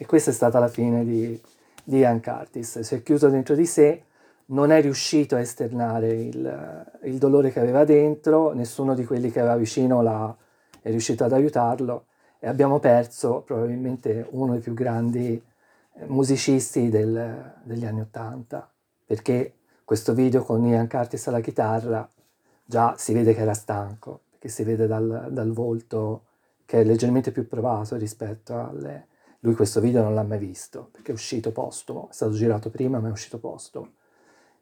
[0.00, 1.38] E questa è stata la fine di,
[1.84, 2.80] di Ian Curtis.
[2.80, 4.04] Si è chiuso dentro di sé,
[4.46, 9.40] non è riuscito a esternare il, il dolore che aveva dentro, nessuno di quelli che
[9.40, 10.34] aveva vicino l'ha,
[10.80, 12.06] è riuscito ad aiutarlo
[12.38, 15.34] e abbiamo perso probabilmente uno dei più grandi
[15.92, 18.72] eh, musicisti del, degli anni Ottanta,
[19.04, 19.52] perché
[19.84, 22.08] questo video con Ian Curtis alla chitarra
[22.64, 26.22] già si vede che era stanco, perché si vede dal, dal volto
[26.64, 29.08] che è leggermente più provato rispetto alle,
[29.40, 32.98] lui questo video non l'ha mai visto, perché è uscito postumo, è stato girato prima
[32.98, 33.92] ma è uscito postumo.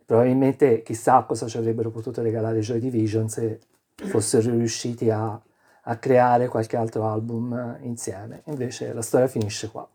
[0.05, 3.61] Probabilmente chissà cosa ci avrebbero potuto regalare Joy Division se
[3.95, 5.39] fossero riusciti a,
[5.83, 8.43] a creare qualche altro album insieme.
[8.47, 9.87] Invece la storia finisce qua.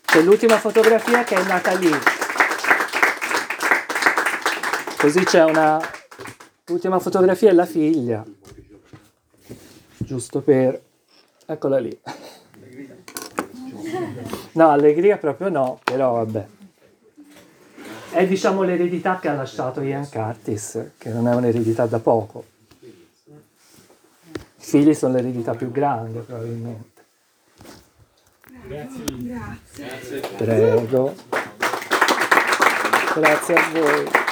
[0.00, 1.90] C'è l'ultima fotografia che è nata lì.
[4.98, 5.78] Così c'è una...
[6.66, 8.24] L'ultima fotografia è la figlia.
[9.98, 10.86] Giusto per...
[11.50, 11.98] Eccola lì.
[14.52, 16.46] No, allegria proprio no, però vabbè.
[18.10, 22.44] È diciamo l'eredità che ha lasciato Ian Curtis, che non è un'eredità da poco.
[22.80, 22.92] I
[24.58, 27.02] figli sono l'eredità più grande probabilmente.
[28.66, 29.04] Grazie.
[29.16, 30.20] Grazie.
[30.36, 31.14] Prego.
[33.14, 34.26] Grazie a voi.